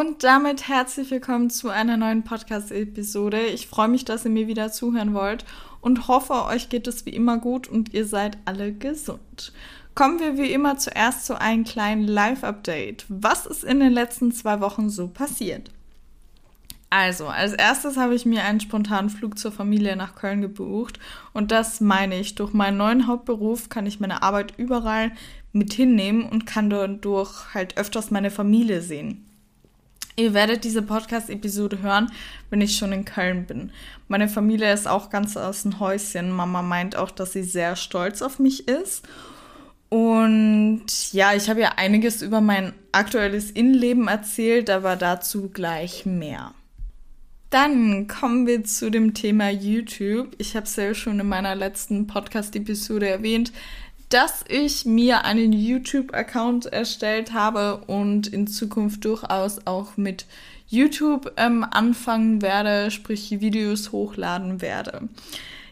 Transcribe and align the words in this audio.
Und 0.00 0.24
damit 0.24 0.66
herzlich 0.66 1.10
willkommen 1.10 1.50
zu 1.50 1.68
einer 1.68 1.98
neuen 1.98 2.22
Podcast-Episode. 2.22 3.42
Ich 3.48 3.66
freue 3.66 3.88
mich, 3.88 4.06
dass 4.06 4.24
ihr 4.24 4.30
mir 4.30 4.46
wieder 4.46 4.72
zuhören 4.72 5.12
wollt 5.12 5.44
und 5.82 6.08
hoffe, 6.08 6.46
euch 6.46 6.70
geht 6.70 6.86
es 6.86 7.04
wie 7.04 7.10
immer 7.10 7.36
gut 7.36 7.68
und 7.68 7.92
ihr 7.92 8.06
seid 8.06 8.38
alle 8.46 8.72
gesund. 8.72 9.52
Kommen 9.94 10.18
wir 10.18 10.38
wie 10.38 10.54
immer 10.54 10.78
zuerst 10.78 11.26
zu 11.26 11.38
einem 11.38 11.64
kleinen 11.64 12.08
Live-Update. 12.08 13.04
Was 13.10 13.44
ist 13.44 13.62
in 13.62 13.78
den 13.78 13.92
letzten 13.92 14.32
zwei 14.32 14.62
Wochen 14.62 14.88
so 14.88 15.06
passiert? 15.06 15.70
Also, 16.88 17.26
als 17.26 17.52
erstes 17.52 17.98
habe 17.98 18.14
ich 18.14 18.24
mir 18.24 18.44
einen 18.44 18.60
spontanen 18.60 19.10
Flug 19.10 19.38
zur 19.38 19.52
Familie 19.52 19.96
nach 19.96 20.14
Köln 20.14 20.40
gebucht. 20.40 20.98
Und 21.34 21.50
das 21.52 21.82
meine 21.82 22.18
ich. 22.18 22.36
Durch 22.36 22.54
meinen 22.54 22.78
neuen 22.78 23.06
Hauptberuf 23.06 23.68
kann 23.68 23.84
ich 23.84 24.00
meine 24.00 24.22
Arbeit 24.22 24.54
überall 24.56 25.12
mit 25.52 25.74
hinnehmen 25.74 26.22
und 26.22 26.46
kann 26.46 26.70
dadurch 26.70 27.52
halt 27.52 27.76
öfters 27.76 28.10
meine 28.10 28.30
Familie 28.30 28.80
sehen. 28.80 29.26
Ihr 30.20 30.34
werdet 30.34 30.64
diese 30.64 30.82
Podcast-Episode 30.82 31.80
hören, 31.80 32.12
wenn 32.50 32.60
ich 32.60 32.76
schon 32.76 32.92
in 32.92 33.06
Köln 33.06 33.46
bin. 33.46 33.72
Meine 34.06 34.28
Familie 34.28 34.70
ist 34.70 34.86
auch 34.86 35.08
ganz 35.08 35.34
aus 35.34 35.62
dem 35.62 35.80
Häuschen. 35.80 36.30
Mama 36.30 36.60
meint 36.60 36.94
auch, 36.94 37.10
dass 37.10 37.32
sie 37.32 37.42
sehr 37.42 37.74
stolz 37.74 38.20
auf 38.20 38.38
mich 38.38 38.68
ist. 38.68 39.08
Und 39.88 41.12
ja, 41.12 41.32
ich 41.32 41.48
habe 41.48 41.60
ja 41.60 41.72
einiges 41.76 42.20
über 42.20 42.42
mein 42.42 42.74
aktuelles 42.92 43.50
Innenleben 43.50 44.08
erzählt, 44.08 44.68
aber 44.68 44.96
dazu 44.96 45.48
gleich 45.48 46.04
mehr. 46.04 46.52
Dann 47.48 48.06
kommen 48.06 48.46
wir 48.46 48.62
zu 48.62 48.90
dem 48.90 49.14
Thema 49.14 49.48
YouTube. 49.48 50.28
Ich 50.36 50.54
habe 50.54 50.66
es 50.66 50.76
ja 50.76 50.92
schon 50.92 51.18
in 51.18 51.28
meiner 51.28 51.54
letzten 51.54 52.06
Podcast-Episode 52.06 53.08
erwähnt 53.08 53.52
dass 54.10 54.44
ich 54.48 54.84
mir 54.84 55.24
einen 55.24 55.52
YouTube-Account 55.52 56.66
erstellt 56.66 57.32
habe 57.32 57.78
und 57.86 58.26
in 58.26 58.46
Zukunft 58.46 59.04
durchaus 59.04 59.66
auch 59.66 59.96
mit 59.96 60.26
YouTube 60.66 61.32
ähm, 61.36 61.64
anfangen 61.68 62.42
werde, 62.42 62.90
sprich 62.90 63.40
Videos 63.40 63.92
hochladen 63.92 64.60
werde. 64.60 65.08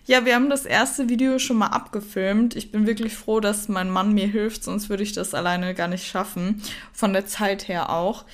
Ja, 0.07 0.25
wir 0.25 0.37
haben 0.37 0.49
das 0.49 0.65
erste 0.65 1.09
Video 1.09 1.39
schon 1.39 1.59
mal 1.59 1.67
abgefilmt. 1.67 2.57
Ich 2.57 2.71
bin 2.71 2.87
wirklich 2.87 3.15
froh, 3.15 3.41
dass 3.41 3.69
mein 3.69 3.91
Mann 3.91 4.15
mir 4.15 4.29
hilft, 4.29 4.65
sonst 4.65 4.89
würde 4.89 5.03
ich 5.03 5.13
das 5.13 5.35
alleine 5.35 5.75
gar 5.75 5.89
nicht 5.89 6.07
schaffen. 6.07 6.63
Von 6.93 7.13
der 7.13 7.27
Zeit 7.27 7.69
her 7.69 7.91
auch. 7.91 8.25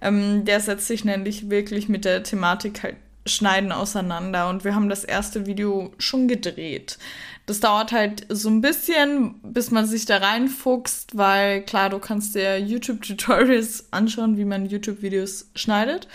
Ähm, 0.00 0.44
der 0.44 0.60
setzt 0.60 0.86
sich 0.86 1.04
nämlich 1.04 1.50
wirklich 1.50 1.88
mit 1.88 2.04
der 2.04 2.22
Thematik 2.22 2.82
halt 2.82 2.96
Schneiden 3.26 3.72
auseinander 3.72 4.50
und 4.50 4.64
wir 4.64 4.74
haben 4.74 4.90
das 4.90 5.02
erste 5.02 5.46
Video 5.46 5.92
schon 5.98 6.28
gedreht. 6.28 6.98
Das 7.46 7.60
dauert 7.60 7.92
halt 7.92 8.26
so 8.30 8.48
ein 8.48 8.62
bisschen, 8.62 9.34
bis 9.42 9.70
man 9.70 9.86
sich 9.86 10.06
da 10.06 10.16
reinfuchst, 10.16 11.16
weil 11.16 11.62
klar, 11.62 11.90
du 11.90 11.98
kannst 11.98 12.34
dir 12.34 12.58
YouTube-Tutorials 12.58 13.88
anschauen, 13.90 14.38
wie 14.38 14.46
man 14.46 14.66
YouTube-Videos 14.66 15.50
schneidet. 15.54 16.08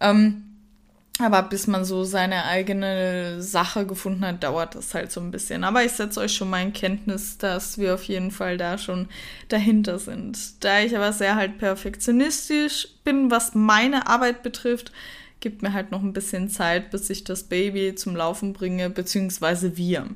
Ähm, 0.00 0.44
aber 1.20 1.42
bis 1.42 1.66
man 1.66 1.84
so 1.84 2.04
seine 2.04 2.44
eigene 2.44 3.42
Sache 3.42 3.86
gefunden 3.86 4.24
hat, 4.24 4.44
dauert 4.44 4.76
das 4.76 4.94
halt 4.94 5.10
so 5.10 5.20
ein 5.20 5.32
bisschen. 5.32 5.64
Aber 5.64 5.84
ich 5.84 5.92
setze 5.92 6.20
euch 6.20 6.32
schon 6.32 6.48
mal 6.48 6.62
in 6.62 6.72
Kenntnis, 6.72 7.38
dass 7.38 7.76
wir 7.78 7.94
auf 7.94 8.04
jeden 8.04 8.30
Fall 8.30 8.56
da 8.56 8.78
schon 8.78 9.08
dahinter 9.48 9.98
sind. 9.98 10.62
Da 10.62 10.80
ich 10.80 10.96
aber 10.96 11.12
sehr 11.12 11.34
halt 11.34 11.58
perfektionistisch 11.58 12.88
bin, 13.02 13.32
was 13.32 13.56
meine 13.56 14.06
Arbeit 14.06 14.44
betrifft, 14.44 14.92
gibt 15.40 15.62
mir 15.62 15.72
halt 15.72 15.90
noch 15.90 16.02
ein 16.02 16.12
bisschen 16.12 16.50
Zeit, 16.50 16.90
bis 16.92 17.10
ich 17.10 17.24
das 17.24 17.44
Baby 17.44 17.96
zum 17.96 18.14
Laufen 18.14 18.52
bringe, 18.52 18.88
beziehungsweise 18.88 19.76
wir. 19.76 20.06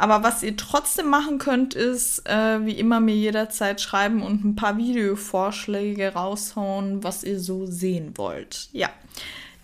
Aber 0.00 0.22
was 0.22 0.42
ihr 0.42 0.56
trotzdem 0.56 1.08
machen 1.08 1.36
könnt, 1.36 1.74
ist 1.74 2.26
äh, 2.26 2.64
wie 2.64 2.72
immer 2.72 3.00
mir 3.00 3.14
jederzeit 3.14 3.82
schreiben 3.82 4.22
und 4.22 4.42
ein 4.42 4.56
paar 4.56 4.78
Videovorschläge 4.78 6.14
raushauen, 6.14 7.04
was 7.04 7.22
ihr 7.22 7.38
so 7.38 7.66
sehen 7.66 8.16
wollt. 8.16 8.70
Ja. 8.72 8.88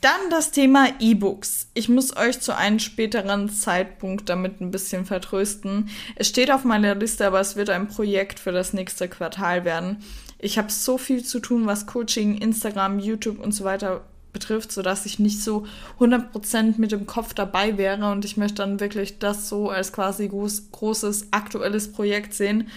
Dann 0.02 0.28
das 0.28 0.50
Thema 0.50 0.88
E-Books. 1.00 1.68
Ich 1.72 1.88
muss 1.88 2.14
euch 2.18 2.38
zu 2.38 2.54
einem 2.54 2.80
späteren 2.80 3.48
Zeitpunkt 3.48 4.28
damit 4.28 4.60
ein 4.60 4.70
bisschen 4.70 5.06
vertrösten. 5.06 5.88
Es 6.16 6.28
steht 6.28 6.50
auf 6.50 6.64
meiner 6.64 6.94
Liste, 6.94 7.26
aber 7.26 7.40
es 7.40 7.56
wird 7.56 7.70
ein 7.70 7.88
Projekt 7.88 8.38
für 8.38 8.52
das 8.52 8.74
nächste 8.74 9.08
Quartal 9.08 9.64
werden. 9.64 10.04
Ich 10.38 10.58
habe 10.58 10.70
so 10.70 10.98
viel 10.98 11.24
zu 11.24 11.40
tun, 11.40 11.64
was 11.64 11.86
Coaching, 11.86 12.36
Instagram, 12.36 12.98
YouTube 12.98 13.40
und 13.40 13.52
so 13.52 13.64
weiter 13.64 14.02
betrifft, 14.36 14.70
sodass 14.70 15.06
ich 15.06 15.18
nicht 15.18 15.42
so 15.42 15.66
100% 15.98 16.74
mit 16.76 16.92
dem 16.92 17.06
Kopf 17.06 17.32
dabei 17.32 17.78
wäre 17.78 18.12
und 18.12 18.26
ich 18.26 18.36
möchte 18.36 18.56
dann 18.56 18.80
wirklich 18.80 19.18
das 19.18 19.48
so 19.48 19.70
als 19.70 19.94
quasi 19.94 20.28
groß, 20.28 20.72
großes 20.72 21.28
aktuelles 21.30 21.90
Projekt 21.90 22.34
sehen. 22.34 22.68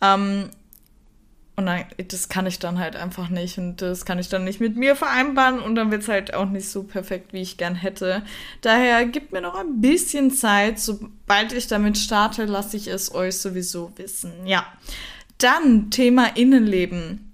Ähm, 0.00 0.48
und 1.54 1.66
dann, 1.66 1.84
das 2.08 2.30
kann 2.30 2.46
ich 2.46 2.60
dann 2.60 2.78
halt 2.78 2.96
einfach 2.96 3.28
nicht 3.28 3.58
und 3.58 3.82
das 3.82 4.06
kann 4.06 4.18
ich 4.18 4.30
dann 4.30 4.44
nicht 4.44 4.58
mit 4.58 4.74
mir 4.74 4.96
vereinbaren 4.96 5.60
und 5.60 5.74
dann 5.74 5.90
wird 5.90 6.02
es 6.02 6.08
halt 6.08 6.32
auch 6.32 6.48
nicht 6.48 6.70
so 6.70 6.82
perfekt, 6.82 7.34
wie 7.34 7.42
ich 7.42 7.58
gern 7.58 7.74
hätte. 7.74 8.22
Daher 8.62 9.04
gibt 9.04 9.32
mir 9.32 9.42
noch 9.42 9.54
ein 9.54 9.82
bisschen 9.82 10.30
Zeit. 10.30 10.78
Sobald 10.80 11.52
ich 11.52 11.66
damit 11.66 11.98
starte, 11.98 12.46
lasse 12.46 12.78
ich 12.78 12.88
es 12.88 13.14
euch 13.14 13.36
sowieso 13.36 13.92
wissen. 13.96 14.32
Ja. 14.46 14.64
Dann 15.36 15.90
Thema 15.90 16.36
Innenleben. 16.36 17.31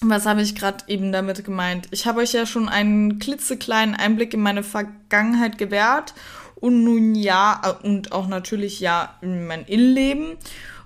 Was 0.00 0.26
habe 0.26 0.42
ich 0.42 0.54
gerade 0.54 0.84
eben 0.86 1.10
damit 1.10 1.44
gemeint? 1.44 1.88
Ich 1.90 2.06
habe 2.06 2.20
euch 2.20 2.32
ja 2.32 2.46
schon 2.46 2.68
einen 2.68 3.18
klitzekleinen 3.18 3.96
Einblick 3.96 4.32
in 4.32 4.40
meine 4.40 4.62
Vergangenheit 4.62 5.58
gewährt 5.58 6.14
und 6.54 6.84
nun 6.84 7.14
ja, 7.14 7.60
äh, 7.64 7.86
und 7.86 8.12
auch 8.12 8.28
natürlich 8.28 8.80
ja 8.80 9.16
in 9.20 9.46
mein 9.46 9.64
Innenleben. 9.64 10.36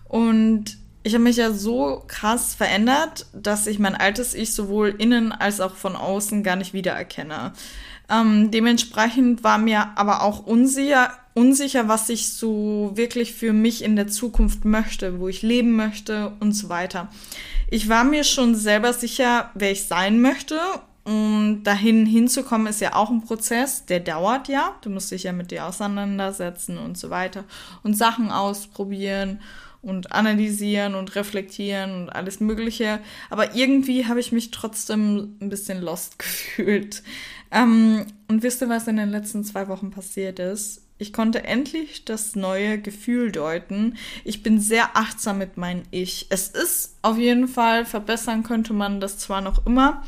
Und 0.09 0.78
ich 1.03 1.15
habe 1.15 1.25
mich 1.25 1.37
ja 1.37 1.53
so 1.53 2.05
krass 2.06 2.55
verändert, 2.55 3.27
dass 3.33 3.67
ich 3.67 3.78
mein 3.78 3.95
altes 3.95 4.34
Ich 4.34 4.55
sowohl 4.55 4.95
innen 4.97 5.33
als 5.33 5.61
auch 5.61 5.75
von 5.75 5.97
außen 5.97 6.43
gar 6.43 6.56
nicht 6.56 6.72
wiedererkenne. 6.72 7.53
Ähm, 8.11 8.51
dementsprechend 8.51 9.43
war 9.43 9.59
mir 9.59 9.97
aber 9.97 10.22
auch 10.22 10.47
unsicher, 10.47 11.11
unsicher, 11.34 11.89
was 11.89 12.09
ich 12.09 12.28
so 12.33 12.93
wirklich 12.95 13.34
für 13.34 13.53
mich 13.53 13.83
in 13.83 13.97
der 13.97 14.09
Zukunft 14.09 14.65
möchte, 14.65 15.19
wo 15.19 15.28
ich 15.28 15.43
leben 15.43 15.75
möchte 15.77 16.33
und 16.41 16.53
so 16.53 16.69
weiter. 16.69 17.09
Ich 17.72 17.88
war 17.88 18.05
mir 18.05 18.22
schon 18.22 18.55
selber 18.55 18.93
sicher, 18.93 19.50
wer 19.55 19.72
ich 19.72 19.84
sein 19.84 20.21
möchte. 20.21 20.60
Und 21.05 21.62
dahin 21.62 22.05
hinzukommen 22.05 22.66
ist 22.66 22.83
ja 22.83 22.94
auch 22.94 23.09
ein 23.09 23.25
Prozess, 23.25 23.87
der 23.87 24.00
dauert 24.00 24.49
ja. 24.49 24.75
Du 24.83 24.91
musst 24.91 25.10
dich 25.10 25.22
ja 25.22 25.33
mit 25.33 25.50
dir 25.50 25.65
auseinandersetzen 25.65 26.77
und 26.77 26.99
so 26.99 27.09
weiter 27.09 27.44
und 27.83 27.94
Sachen 27.94 28.31
ausprobieren 28.31 29.41
und 29.81 30.12
analysieren 30.12 30.94
und 30.94 31.16
reflektieren 31.16 31.94
und 31.94 32.10
alles 32.10 32.41
Mögliche. 32.41 33.00
Aber 33.31 33.55
irgendwie 33.55 34.04
habe 34.04 34.21
ich 34.21 34.33
mich 34.33 34.50
trotzdem 34.50 35.39
ein 35.41 35.49
bisschen 35.49 35.81
lost 35.81 36.19
gefühlt. 36.19 37.03
Ähm, 37.50 38.04
und 38.28 38.43
wisst 38.43 38.60
ihr, 38.60 38.69
was 38.69 38.87
in 38.87 38.99
den 38.99 39.09
letzten 39.09 39.44
zwei 39.44 39.66
Wochen 39.69 39.91
passiert 39.91 40.41
ist? 40.41 40.83
Ich 41.03 41.13
konnte 41.13 41.43
endlich 41.43 42.05
das 42.05 42.37
neue 42.37 42.81
Gefühl 42.81 43.33
deuten. 43.33 43.97
Ich 44.23 44.45
bin 44.45 44.61
sehr 44.61 44.97
achtsam 44.97 45.39
mit 45.39 45.57
meinem 45.57 45.83
Ich. 45.91 46.27
Es 46.31 46.47
ist 46.49 46.97
auf 47.03 47.19
jeden 47.19 47.49
Fall, 47.49 47.85
verbessern 47.85 48.45
könnte 48.45 48.73
man 48.73 49.01
das 49.01 49.19
zwar 49.19 49.41
noch 49.41 49.67
immer, 49.67 50.05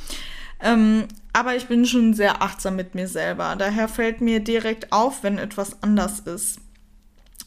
ähm, 0.61 1.09
aber 1.33 1.57
ich 1.57 1.67
bin 1.67 1.85
schon 1.85 2.15
sehr 2.15 2.43
achtsam 2.43 2.77
mit 2.77 2.95
mir 2.95 3.09
selber. 3.09 3.57
Daher 3.59 3.89
fällt 3.89 4.21
mir 4.21 4.39
direkt 4.39 4.93
auf, 4.93 5.25
wenn 5.25 5.39
etwas 5.39 5.83
anders 5.83 6.21
ist. 6.21 6.61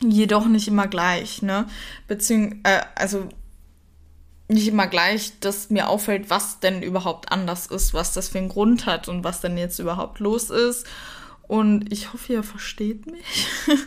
Jedoch 0.04 0.46
nicht 0.48 0.68
immer 0.68 0.88
gleich, 0.88 1.42
ne? 1.42 1.68
Beziehungsweise, 2.06 2.60
äh, 2.64 2.82
also 2.96 3.30
nicht 4.50 4.68
immer 4.68 4.88
gleich, 4.88 5.40
dass 5.40 5.70
mir 5.70 5.88
auffällt, 5.88 6.30
was 6.30 6.60
denn 6.60 6.82
überhaupt 6.82 7.32
anders 7.32 7.68
ist, 7.68 7.94
was 7.94 8.12
das 8.12 8.28
für 8.28 8.40
einen 8.40 8.50
Grund 8.50 8.86
hat 8.86 9.08
und 9.08 9.24
was 9.24 9.40
denn 9.40 9.58
jetzt 9.58 9.80
überhaupt 9.80 10.20
los 10.20 10.50
ist 10.50 10.86
und 11.48 11.92
ich 11.92 12.12
hoffe, 12.14 12.34
ihr 12.34 12.44
versteht 12.44 13.06
mich. 13.06 13.48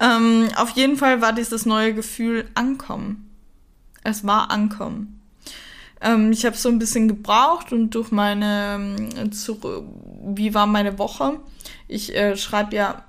ähm, 0.00 0.48
auf 0.56 0.70
jeden 0.70 0.96
Fall 0.96 1.20
war 1.20 1.32
dieses 1.32 1.66
neue 1.66 1.94
Gefühl 1.94 2.48
Ankommen. 2.54 3.30
Es 4.04 4.24
war 4.24 4.50
Ankommen. 4.50 5.20
Ähm, 6.00 6.30
ich 6.32 6.44
habe 6.44 6.56
so 6.56 6.68
ein 6.68 6.78
bisschen 6.78 7.08
gebraucht 7.08 7.72
und 7.72 7.90
durch 7.94 8.12
meine, 8.12 8.74
ähm, 8.76 9.30
wie 10.26 10.54
war 10.54 10.66
meine 10.66 10.98
Woche? 10.98 11.40
Ich 11.88 12.14
äh, 12.14 12.36
schreibe 12.36 12.76
ja 12.76 13.04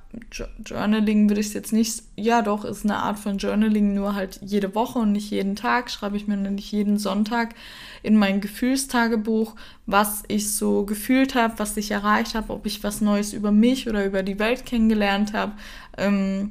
Journaling 0.65 1.29
würde 1.29 1.41
ich 1.41 1.47
es 1.47 1.53
jetzt 1.53 1.73
nicht, 1.73 2.03
ja 2.15 2.41
doch, 2.41 2.65
ist 2.65 2.85
eine 2.85 2.97
Art 2.97 3.19
von 3.19 3.37
Journaling, 3.37 3.93
nur 3.93 4.15
halt 4.15 4.39
jede 4.41 4.75
Woche 4.75 4.99
und 4.99 5.11
nicht 5.11 5.31
jeden 5.31 5.55
Tag. 5.55 5.91
Schreibe 5.91 6.17
ich 6.17 6.27
mir 6.27 6.37
nämlich 6.37 6.71
jeden 6.71 6.97
Sonntag 6.97 7.55
in 8.03 8.15
mein 8.17 8.41
Gefühlstagebuch, 8.41 9.55
was 9.85 10.23
ich 10.27 10.53
so 10.53 10.85
gefühlt 10.85 11.35
habe, 11.35 11.55
was 11.57 11.77
ich 11.77 11.91
erreicht 11.91 12.35
habe, 12.35 12.53
ob 12.53 12.65
ich 12.65 12.83
was 12.83 13.01
Neues 13.01 13.33
über 13.33 13.51
mich 13.51 13.89
oder 13.89 14.05
über 14.05 14.23
die 14.23 14.39
Welt 14.39 14.65
kennengelernt 14.65 15.33
habe. 15.33 15.53
Ähm, 15.97 16.49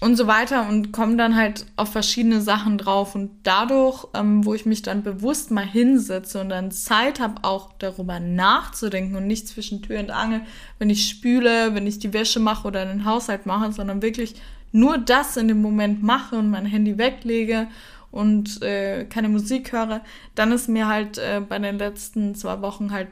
und 0.00 0.16
so 0.16 0.28
weiter 0.28 0.68
und 0.68 0.92
komme 0.92 1.16
dann 1.16 1.34
halt 1.34 1.66
auf 1.76 1.90
verschiedene 1.90 2.40
Sachen 2.40 2.78
drauf. 2.78 3.14
Und 3.14 3.30
dadurch, 3.42 4.06
ähm, 4.14 4.44
wo 4.44 4.54
ich 4.54 4.64
mich 4.64 4.82
dann 4.82 5.02
bewusst 5.02 5.50
mal 5.50 5.66
hinsetze 5.66 6.40
und 6.40 6.50
dann 6.50 6.70
Zeit 6.70 7.18
habe, 7.18 7.42
auch 7.42 7.72
darüber 7.78 8.20
nachzudenken 8.20 9.16
und 9.16 9.26
nicht 9.26 9.48
zwischen 9.48 9.82
Tür 9.82 9.98
und 10.00 10.10
Angel, 10.10 10.42
wenn 10.78 10.90
ich 10.90 11.08
spüle, 11.08 11.74
wenn 11.74 11.86
ich 11.86 11.98
die 11.98 12.12
Wäsche 12.12 12.38
mache 12.38 12.68
oder 12.68 12.84
den 12.86 13.04
Haushalt 13.04 13.46
mache, 13.46 13.72
sondern 13.72 14.02
wirklich 14.02 14.36
nur 14.70 14.98
das 14.98 15.36
in 15.36 15.48
dem 15.48 15.62
Moment 15.62 16.02
mache 16.02 16.36
und 16.36 16.50
mein 16.50 16.66
Handy 16.66 16.98
weglege 16.98 17.66
und 18.10 18.62
äh, 18.62 19.04
keine 19.04 19.28
Musik 19.28 19.72
höre, 19.72 20.02
dann 20.34 20.52
ist 20.52 20.68
mir 20.68 20.86
halt 20.86 21.18
äh, 21.18 21.40
bei 21.46 21.58
den 21.58 21.78
letzten 21.78 22.34
zwei 22.34 22.60
Wochen 22.60 22.92
halt 22.92 23.08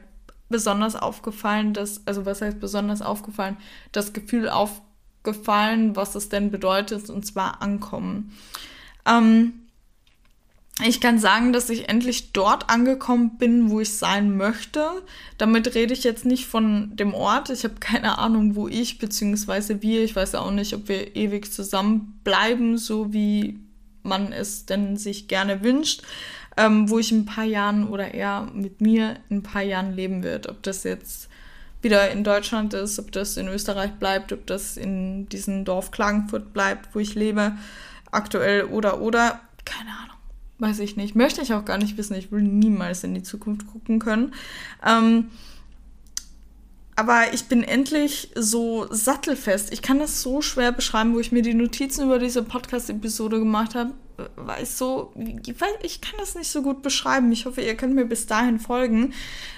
besonders 0.49 0.95
aufgefallen, 0.95 1.73
dass, 1.73 2.05
also 2.07 2.25
was 2.25 2.41
heißt 2.41 2.59
besonders 2.59 3.01
aufgefallen, 3.01 3.57
das 3.91 4.13
Gefühl 4.13 4.49
aufgefallen, 5.27 5.95
was 5.95 6.15
es 6.15 6.29
denn 6.29 6.51
bedeutet, 6.51 7.09
und 7.09 7.25
zwar 7.25 7.61
ankommen. 7.61 8.33
Ähm, 9.05 9.53
ich 10.85 11.01
kann 11.01 11.17
sagen, 11.17 11.53
dass 11.53 11.71
ich 11.71 11.89
endlich 11.89 12.33
dort 12.33 12.69
angekommen 12.69 13.37
bin, 13.39 13.71
wo 13.71 13.79
ich 13.79 13.97
sein 13.97 14.37
möchte. 14.37 14.87
Damit 15.39 15.73
rede 15.73 15.93
ich 15.93 16.03
jetzt 16.03 16.23
nicht 16.23 16.45
von 16.45 16.95
dem 16.95 17.15
Ort. 17.15 17.49
Ich 17.49 17.63
habe 17.63 17.75
keine 17.79 18.19
Ahnung, 18.19 18.55
wo 18.55 18.67
ich 18.67 18.99
bzw. 18.99 19.81
wir, 19.81 20.03
ich 20.03 20.15
weiß 20.15 20.35
auch 20.35 20.51
nicht, 20.51 20.73
ob 20.75 20.87
wir 20.87 21.15
ewig 21.15 21.51
zusammen 21.51 22.19
bleiben, 22.23 22.77
so 22.77 23.11
wie 23.11 23.59
man 24.03 24.31
es 24.31 24.67
denn 24.67 24.97
sich 24.97 25.27
gerne 25.27 25.63
wünscht, 25.63 26.03
ähm, 26.57 26.89
wo 26.89 26.99
ich 26.99 27.11
in 27.11 27.21
ein 27.21 27.25
paar 27.25 27.43
Jahren 27.43 27.87
oder 27.87 28.13
eher 28.13 28.47
mit 28.53 28.79
mir 28.79 29.17
in 29.29 29.37
ein 29.37 29.43
paar 29.43 29.63
Jahren 29.63 29.95
leben 29.95 30.21
wird. 30.21 30.47
Ob 30.47 30.61
das 30.61 30.83
jetzt 30.83 31.27
wieder 31.81 32.11
in 32.11 32.23
Deutschland 32.23 32.73
ist, 32.73 32.99
ob 32.99 33.11
das 33.11 33.37
in 33.37 33.47
Österreich 33.47 33.93
bleibt, 33.93 34.33
ob 34.33 34.45
das 34.47 34.77
in 34.77 35.29
diesem 35.29 35.65
Dorf 35.65 35.91
Klagenfurt 35.91 36.53
bleibt, 36.53 36.93
wo 36.95 36.99
ich 36.99 37.15
lebe, 37.15 37.53
aktuell 38.11 38.63
oder 38.65 39.01
oder, 39.01 39.39
keine 39.65 39.91
Ahnung. 39.91 40.17
Weiß 40.59 40.79
ich 40.79 40.97
nicht. 40.97 41.15
Möchte 41.15 41.41
ich 41.41 41.53
auch 41.53 41.65
gar 41.65 41.77
nicht 41.77 41.97
wissen. 41.97 42.15
Ich 42.15 42.31
will 42.31 42.41
niemals 42.41 43.03
in 43.03 43.13
die 43.13 43.21
Zukunft 43.21 43.67
gucken 43.67 43.99
können. 43.99 44.33
Ähm, 44.83 45.29
aber 46.95 47.31
ich 47.31 47.45
bin 47.45 47.61
endlich 47.61 48.31
so 48.33 48.87
sattelfest. 48.89 49.71
Ich 49.71 49.83
kann 49.83 49.99
das 49.99 50.23
so 50.23 50.41
schwer 50.41 50.71
beschreiben, 50.71 51.13
wo 51.13 51.19
ich 51.19 51.31
mir 51.31 51.43
die 51.43 51.53
Notizen 51.53 52.05
über 52.05 52.17
diese 52.17 52.41
Podcast-Episode 52.41 53.37
gemacht 53.37 53.75
habe 53.75 53.93
war 54.35 54.61
ich 54.61 54.69
so, 54.69 55.11
weiß, 55.15 55.69
ich 55.83 56.01
kann 56.01 56.15
das 56.17 56.35
nicht 56.35 56.49
so 56.49 56.61
gut 56.61 56.81
beschreiben. 56.81 57.31
Ich 57.31 57.45
hoffe, 57.45 57.61
ihr 57.61 57.75
könnt 57.75 57.93
mir 57.93 58.05
bis 58.05 58.25
dahin 58.25 58.59
folgen. 58.59 59.13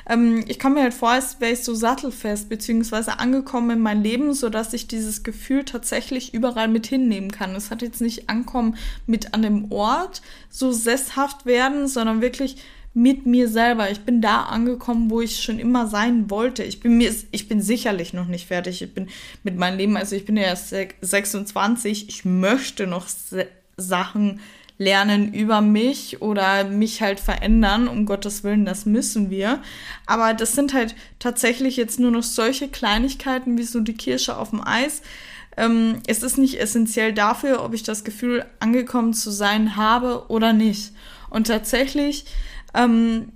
Ähm, 0.08 0.44
ich 0.48 0.60
komme 0.60 0.76
mir 0.76 0.84
halt 0.84 0.94
vor, 0.94 1.12
als 1.12 1.40
wäre 1.40 1.54
ich 1.54 1.64
so 1.64 1.74
sattelfest, 1.74 2.50
beziehungsweise 2.50 3.20
angekommen 3.20 3.72
in 3.72 3.80
mein 3.80 4.04
Leben, 4.04 4.34
sodass 4.34 4.74
ich 4.74 4.88
dieses 4.88 5.24
Gefühl 5.24 5.64
tatsächlich 5.64 6.34
überall 6.34 6.68
mit 6.68 6.88
hinnehmen 6.88 7.32
kann. 7.32 7.56
Es 7.56 7.72
hat 7.72 7.82
jetzt 7.82 8.02
nicht 8.02 8.30
ankommen 8.30 8.76
mit 9.06 9.34
an 9.34 9.44
dem 9.44 9.72
Ort, 9.72 10.22
so 10.50 10.72
sesshaft 10.72 11.46
werden, 11.46 11.88
sondern 11.88 12.22
wirklich 12.22 12.58
mit 12.94 13.26
mir 13.26 13.48
selber. 13.48 13.92
Ich 13.92 14.02
bin 14.02 14.22
da 14.22 14.44
angekommen, 14.44 15.10
wo 15.10 15.22
ich 15.22 15.42
schon 15.42 15.60
immer 15.60 15.88
sein 15.88 16.30
wollte. 16.30 16.64
Ich 16.64 16.80
bin 16.80 16.98
mir, 16.98 17.14
ich 17.32 17.48
bin 17.48 17.62
sicherlich 17.62 18.14
noch 18.14 18.28
nicht 18.28 18.48
fertig. 18.48 18.82
Ich 18.82 18.94
bin 18.94 19.08
mit 19.44 19.58
meinem 19.58 19.78
Leben, 19.78 19.96
also 19.96 20.16
ich 20.16 20.26
bin 20.26 20.36
ja 20.38 20.44
erst 20.44 20.76
26. 21.02 22.10
Ich 22.10 22.26
möchte 22.26 22.88
noch 22.88 23.08
Sachen 23.80 24.40
lernen 24.80 25.34
über 25.34 25.60
mich 25.62 26.22
oder 26.22 26.64
mich 26.64 27.02
halt 27.02 27.20
verändern. 27.20 27.88
Um 27.88 28.06
Gottes 28.06 28.44
Willen, 28.44 28.66
das 28.66 28.86
müssen 28.86 29.30
wir. 29.30 29.62
Aber 30.06 30.34
das 30.34 30.54
sind 30.54 30.74
halt 30.74 30.96
tatsächlich 31.20 31.76
jetzt 31.76 32.00
nur 32.00 32.12
noch 32.12 32.24
solche 32.24 32.70
Kleinigkeiten 32.70 33.58
wie 33.58 33.64
so 33.64 33.82
die 33.82 33.94
Kirsche 33.98 34.38
auf 34.38 34.52
dem 34.52 34.66
Eis. 34.66 35.02
Ähm, 35.58 36.02
es 36.08 36.24
ist 36.24 36.38
nicht 36.38 36.60
essentiell 36.60 37.14
dafür, 37.14 37.64
ob 37.64 37.74
ich 37.74 37.84
das 37.84 38.06
Gefühl, 38.06 38.46
angekommen 38.60 39.14
zu 39.14 39.32
sein 39.32 39.76
habe 39.76 40.26
oder 40.30 40.54
nicht. 40.54 40.94
Und 41.30 41.48
tatsächlich 41.48 42.26
ähm, 42.74 43.34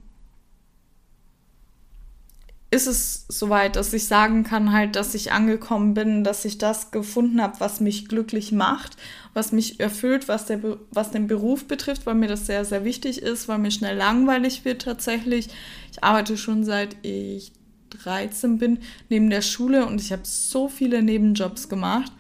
ist 2.73 2.87
es 2.87 3.25
soweit, 3.29 3.75
dass 3.75 3.93
ich 3.93 4.07
sagen 4.07 4.43
kann 4.43 4.71
halt, 4.71 4.95
dass 4.95 5.13
ich 5.13 5.31
angekommen 5.31 5.93
bin, 5.93 6.23
dass 6.23 6.43
ich 6.43 6.57
das 6.57 6.89
gefunden 6.89 7.39
habe, 7.39 7.59
was 7.59 7.79
mich 7.79 8.07
glücklich 8.07 8.51
macht, 8.51 8.97
was 9.35 9.51
mich 9.51 9.79
erfüllt, 9.79 10.27
was, 10.27 10.47
der, 10.47 10.59
was 10.89 11.11
den 11.11 11.27
Beruf 11.27 11.67
betrifft, 11.67 12.07
weil 12.07 12.15
mir 12.15 12.27
das 12.27 12.47
sehr, 12.47 12.65
sehr 12.65 12.83
wichtig 12.83 13.21
ist, 13.21 13.47
weil 13.47 13.59
mir 13.59 13.69
schnell 13.69 13.95
langweilig 13.95 14.65
wird 14.65 14.81
tatsächlich. 14.81 15.49
Ich 15.91 16.03
arbeite 16.03 16.35
schon 16.35 16.63
seit 16.63 16.97
ich 17.03 17.51
13 17.91 18.57
bin 18.57 18.79
neben 19.07 19.29
der 19.29 19.43
Schule 19.43 19.85
und 19.85 20.01
ich 20.01 20.11
habe 20.11 20.23
so 20.25 20.67
viele 20.67 21.03
Nebenjobs 21.03 21.69
gemacht 21.69 22.11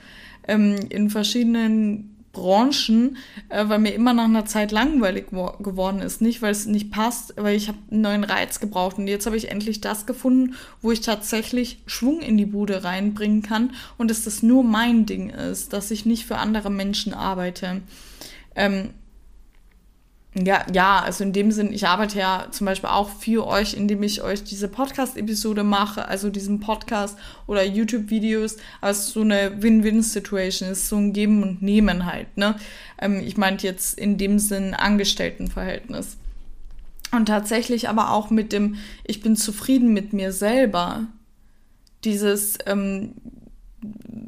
ähm, 0.47 0.75
in 0.89 1.09
verschiedenen 1.09 2.12
Branchen, 2.33 3.17
äh, 3.49 3.69
weil 3.69 3.79
mir 3.79 3.93
immer 3.93 4.13
nach 4.13 4.25
einer 4.25 4.45
Zeit 4.45 4.71
langweilig 4.71 5.27
geworden 5.29 6.01
ist. 6.01 6.21
Nicht, 6.21 6.41
weil 6.41 6.51
es 6.51 6.65
nicht 6.65 6.91
passt, 6.91 7.35
weil 7.37 7.55
ich 7.55 7.69
habe 7.69 7.77
einen 7.89 8.01
neuen 8.01 8.23
Reiz 8.23 8.59
gebraucht. 8.59 8.97
Und 8.97 9.07
jetzt 9.07 9.25
habe 9.25 9.37
ich 9.37 9.49
endlich 9.49 9.79
das 9.79 10.05
gefunden, 10.05 10.55
wo 10.81 10.91
ich 10.91 11.01
tatsächlich 11.01 11.81
Schwung 11.85 12.21
in 12.21 12.37
die 12.37 12.47
Bude 12.47 12.83
reinbringen 12.83 13.43
kann 13.43 13.71
und 13.97 14.09
dass 14.09 14.25
das 14.25 14.43
nur 14.43 14.63
mein 14.63 15.05
Ding 15.05 15.29
ist, 15.29 15.71
dass 15.71 15.91
ich 15.91 16.05
nicht 16.05 16.25
für 16.25 16.37
andere 16.37 16.69
Menschen 16.69 17.13
arbeite. 17.13 17.81
Ähm, 18.55 18.89
ja, 20.35 20.65
ja, 20.73 20.99
also 20.99 21.23
in 21.23 21.31
dem 21.31 21.51
Sinn, 21.51 21.71
ich 21.71 21.87
arbeite 21.87 22.17
ja 22.17 22.47
zum 22.49 22.65
Beispiel 22.65 22.89
auch 22.89 23.09
für 23.09 23.45
euch, 23.45 23.75
indem 23.75 24.01
ich 24.01 24.23
euch 24.23 24.43
diese 24.43 24.67
Podcast-Episode 24.67 25.63
mache, 25.63 26.07
also 26.07 26.31
diesen 26.31 26.59
Podcast 26.59 27.17
oder 27.45 27.63
YouTube-Videos, 27.63 28.57
ist 28.81 29.07
so 29.09 29.21
eine 29.21 29.61
Win-Win-Situation, 29.61 30.69
ist 30.69 30.89
so 30.89 30.95
ein 30.95 31.13
Geben 31.13 31.43
und 31.43 31.61
Nehmen 31.61 32.07
halt, 32.07 32.35
ne? 32.35 32.55
Ähm, 32.99 33.19
ich 33.19 33.37
meinte 33.37 33.67
jetzt 33.67 33.97
in 33.97 34.17
dem 34.17 34.39
Sinn 34.39 34.73
Angestelltenverhältnis. 34.73 36.17
Und 37.11 37.27
tatsächlich 37.27 37.87
aber 37.87 38.11
auch 38.11 38.31
mit 38.31 38.51
dem, 38.53 38.77
ich 39.03 39.21
bin 39.21 39.35
zufrieden 39.35 39.93
mit 39.93 40.13
mir 40.13 40.31
selber. 40.31 41.05
Dieses, 42.03 42.57
ähm, 42.65 43.13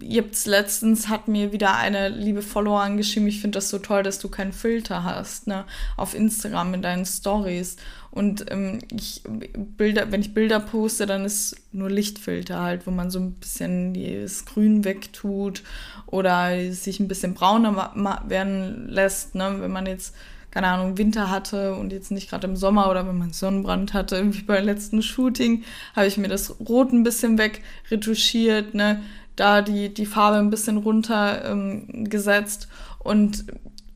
jetzt 0.02 0.48
letztens 0.48 1.08
hat 1.08 1.28
mir 1.28 1.52
wieder 1.52 1.76
eine 1.76 2.10
liebe 2.10 2.42
Followerin 2.42 2.98
geschrieben, 2.98 3.28
ich 3.28 3.42
finde 3.42 3.58
das 3.58 3.70
so 3.70 3.80
toll, 3.80 4.04
dass 4.04 4.20
du 4.20 4.30
keinen 4.30 4.54
Filter 4.54 5.04
hast, 5.04 5.48
ne, 5.48 5.66
auf 5.98 6.14
Instagram 6.14 6.74
in 6.74 6.82
deinen 6.82 7.06
Stories. 7.06 7.78
Und 8.12 8.50
ähm, 8.52 8.80
ich 8.92 9.24
Bilder, 9.56 10.12
wenn 10.12 10.22
ich 10.22 10.34
Bilder 10.34 10.60
poste, 10.60 11.06
dann 11.06 11.26
ist 11.26 11.56
nur 11.72 11.90
Lichtfilter 11.90 12.62
halt, 12.62 12.88
wo 12.88 12.92
man 12.92 13.10
so 13.10 13.20
ein 13.20 13.34
bisschen 13.34 13.94
das 13.94 14.46
Grün 14.46 14.86
wegtut 14.86 15.64
oder 16.06 16.72
sich 16.72 17.00
ein 17.00 17.08
bisschen 17.08 17.34
brauner 17.34 17.92
werden 18.28 18.88
lässt, 18.88 19.36
ne, 19.36 19.58
wenn 19.60 19.72
man 19.72 19.86
jetzt 19.86 20.16
keine 20.52 20.68
Ahnung, 20.68 20.98
Winter 20.98 21.30
hatte 21.30 21.76
und 21.76 21.92
jetzt 21.92 22.12
nicht 22.12 22.30
gerade 22.30 22.48
im 22.48 22.56
Sommer 22.56 22.90
oder 22.90 23.06
wenn 23.06 23.18
man 23.18 23.34
Sonnenbrand 23.34 23.94
hatte, 23.94 24.16
irgendwie 24.16 24.44
beim 24.44 24.64
letzten 24.64 25.02
Shooting, 25.02 25.66
habe 25.98 26.08
ich 26.08 26.18
mir 26.18 26.30
das 26.30 26.62
Rot 26.62 26.94
ein 26.94 27.04
bisschen 27.04 27.38
wegretuschiert, 27.38 28.74
ne, 28.74 29.02
da 29.36 29.62
die, 29.62 29.94
die 29.94 30.06
Farbe 30.06 30.38
ein 30.38 30.50
bisschen 30.50 30.78
runter 30.78 31.46
ähm, 31.46 32.06
gesetzt. 32.10 32.68
Und 33.00 33.46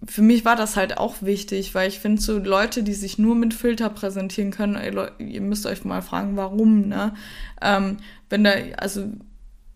für 0.05 0.21
mich 0.21 0.45
war 0.45 0.55
das 0.55 0.75
halt 0.75 0.97
auch 0.97 1.21
wichtig, 1.21 1.75
weil 1.75 1.87
ich 1.87 1.99
finde, 1.99 2.21
so 2.21 2.37
Leute, 2.37 2.83
die 2.83 2.93
sich 2.93 3.17
nur 3.17 3.35
mit 3.35 3.53
Filter 3.53 3.89
präsentieren 3.89 4.51
können, 4.51 4.79
ihr 5.19 5.41
müsst 5.41 5.65
euch 5.65 5.83
mal 5.83 6.01
fragen, 6.01 6.37
warum, 6.37 6.87
ne? 6.87 7.13
Ähm, 7.61 7.97
wenn 8.29 8.43
da, 8.43 8.51
also, 8.77 9.05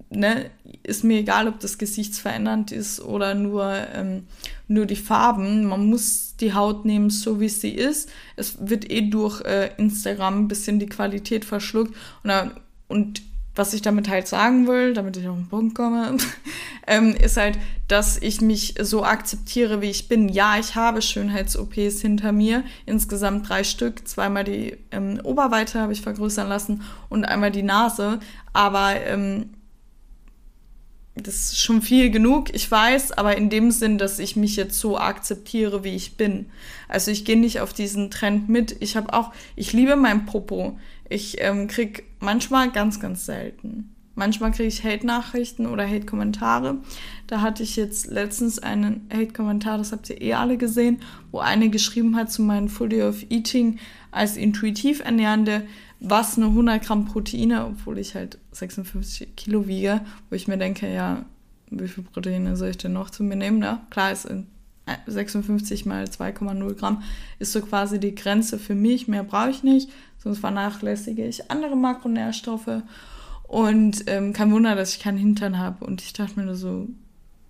ne, 0.10 0.50
ist 0.84 1.04
mir 1.04 1.20
egal, 1.20 1.48
ob 1.48 1.60
das 1.60 1.78
gesichtsverändernd 1.78 2.72
ist 2.72 3.02
oder 3.02 3.34
nur, 3.36 3.74
ähm, 3.94 4.24
nur 4.68 4.86
die 4.86 4.96
Farben. 4.96 5.66
Man 5.66 5.88
muss 5.88 6.36
die 6.38 6.54
Haut 6.54 6.86
nehmen, 6.86 7.10
so 7.10 7.40
wie 7.40 7.50
sie 7.50 7.72
ist. 7.72 8.10
Es 8.36 8.70
wird 8.70 8.90
eh 8.90 9.02
durch 9.02 9.42
äh, 9.42 9.72
Instagram 9.78 10.42
ein 10.42 10.48
bisschen 10.48 10.80
die 10.80 10.88
Qualität 10.88 11.46
verschluckt. 11.46 11.96
Und, 12.24 12.52
und 12.88 13.22
was 13.56 13.74
ich 13.74 13.82
damit 13.82 14.10
halt 14.10 14.28
sagen 14.28 14.68
will, 14.68 14.94
damit 14.94 15.18
ich 15.18 15.28
auf 15.28 15.36
den 15.36 15.48
Punkt 15.48 15.76
komme, 15.76 16.18
ähm, 16.88 17.16
ist 17.16 17.38
halt, 17.38 17.60
dass 17.88 18.18
ich 18.18 18.42
mich 18.42 18.76
so 18.82 19.04
akzeptiere, 19.04 19.82
wie 19.82 19.90
ich 19.90 20.08
bin. 20.08 20.28
Ja, 20.28 20.58
ich 20.58 20.76
habe 20.76 21.02
Schönheits-OPs 21.02 22.02
hinter 22.02 22.32
mir, 22.32 22.64
insgesamt 22.86 23.48
drei 23.48 23.64
Stück. 23.64 24.08
Zweimal 24.08 24.44
die 24.44 24.78
ähm, 24.92 25.20
Oberweite 25.24 25.80
habe 25.80 25.94
ich 25.94 26.02
vergrößern 26.02 26.50
lassen 26.50 26.82
und 27.10 27.26
einmal 27.26 27.52
die 27.52 27.64
Nase. 27.64 28.20
Aber 28.54 28.96
ähm, 29.06 29.52
das 31.16 31.36
ist 31.36 31.60
schon 31.60 31.84
viel 31.84 32.10
genug, 32.10 32.54
ich 32.56 32.70
weiß, 32.70 33.12
aber 33.12 33.38
in 33.38 33.52
dem 33.52 33.70
Sinn, 33.70 34.00
dass 34.00 34.18
ich 34.18 34.36
mich 34.36 34.56
jetzt 34.56 34.80
so 34.80 34.98
akzeptiere, 34.98 35.84
wie 35.84 35.96
ich 35.96 36.18
bin. 36.18 36.48
Also 36.88 37.12
ich 37.12 37.24
gehe 37.24 37.40
nicht 37.40 37.60
auf 37.60 37.72
diesen 37.72 38.10
Trend 38.10 38.50
mit. 38.50 38.76
Ich 38.80 38.98
habe 38.98 39.14
auch, 39.14 39.32
ich 39.56 39.74
liebe 39.74 39.96
mein 39.96 40.26
Popo. 40.26 40.80
Ich 41.10 41.38
ähm, 41.40 41.68
krieg 41.68 42.04
manchmal 42.20 42.72
ganz, 42.72 43.00
ganz 43.00 43.26
selten. 43.26 43.94
Manchmal 44.16 44.52
kriege 44.52 44.68
ich 44.68 44.84
Hate-Nachrichten 44.84 45.66
oder 45.66 45.88
Hate-Kommentare. 45.88 46.78
Da 47.26 47.42
hatte 47.42 47.64
ich 47.64 47.76
jetzt 47.76 48.08
letztens 48.08 48.60
einen 48.60 49.10
Hate-Kommentar, 49.12 49.80
das 49.80 49.92
habt 49.92 50.10
ihr 50.10 50.22
eh 50.22 50.36
alle 50.36 50.58
gesehen, 50.58 51.00
wo 51.32 51.40
eine 51.40 51.70
geschrieben 51.70 52.16
hat 52.16 52.32
zu 52.32 52.44
meinem 52.44 52.70
Full 52.70 52.90
Day 52.90 53.04
of 53.04 53.26
Eating 53.32 53.80
als 54.12 54.38
intuitiv 54.38 55.04
Ernährende, 55.04 55.66
was 56.00 56.38
eine 56.38 56.48
100 56.48 56.84
Gramm 56.84 57.06
Proteine, 57.06 57.66
obwohl 57.66 57.98
ich 57.98 58.14
halt 58.14 58.38
56 58.52 59.36
Kilo 59.36 59.68
wiege, 59.68 60.02
wo 60.30 60.36
ich 60.36 60.48
mir 60.48 60.58
denke, 60.58 60.94
ja, 60.94 61.26
wie 61.72 61.88
viel 61.88 62.04
Proteine 62.04 62.56
soll 62.56 62.70
ich 62.70 62.78
denn 62.78 62.94
noch 62.94 63.10
zu 63.10 63.24
mir 63.24 63.36
nehmen? 63.36 63.58
Ne? 63.58 63.80
Klar, 63.90 64.12
ist 64.12 64.28
56 65.08 65.86
mal 65.86 66.06
2,0 66.06 66.74
Gramm 66.76 67.04
ist 67.40 67.54
so 67.54 67.62
quasi 67.62 68.00
die 68.00 68.16
Grenze 68.16 68.60
für 68.60 68.76
mich, 68.76 69.08
mehr 69.08 69.24
brauche 69.24 69.50
ich 69.50 69.64
nicht 69.64 69.90
sonst 70.24 70.40
vernachlässige 70.40 71.26
ich 71.28 71.52
andere 71.52 71.76
Makronährstoffe. 71.76 72.82
Und 73.44 74.06
ähm, 74.08 74.34
kein 74.34 74.52
Wunder, 74.52 74.76
dass 74.76 74.96
ich 74.96 75.02
keinen 75.02 75.18
Hintern 75.18 75.60
habe. 75.60 75.86
Und 75.86 76.02
ich 76.02 76.14
dachte 76.14 76.40
mir 76.40 76.46
nur 76.46 76.56
so, 76.56 76.88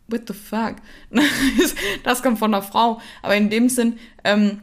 what 0.08 0.24
the 0.28 0.34
fuck? 0.34 0.76
das 2.04 2.24
kommt 2.24 2.40
von 2.40 2.54
einer 2.54 2.64
Frau. 2.64 3.00
Aber 3.22 3.36
in 3.36 3.50
dem 3.50 3.70
Sinn, 3.70 3.98
ähm, 4.24 4.60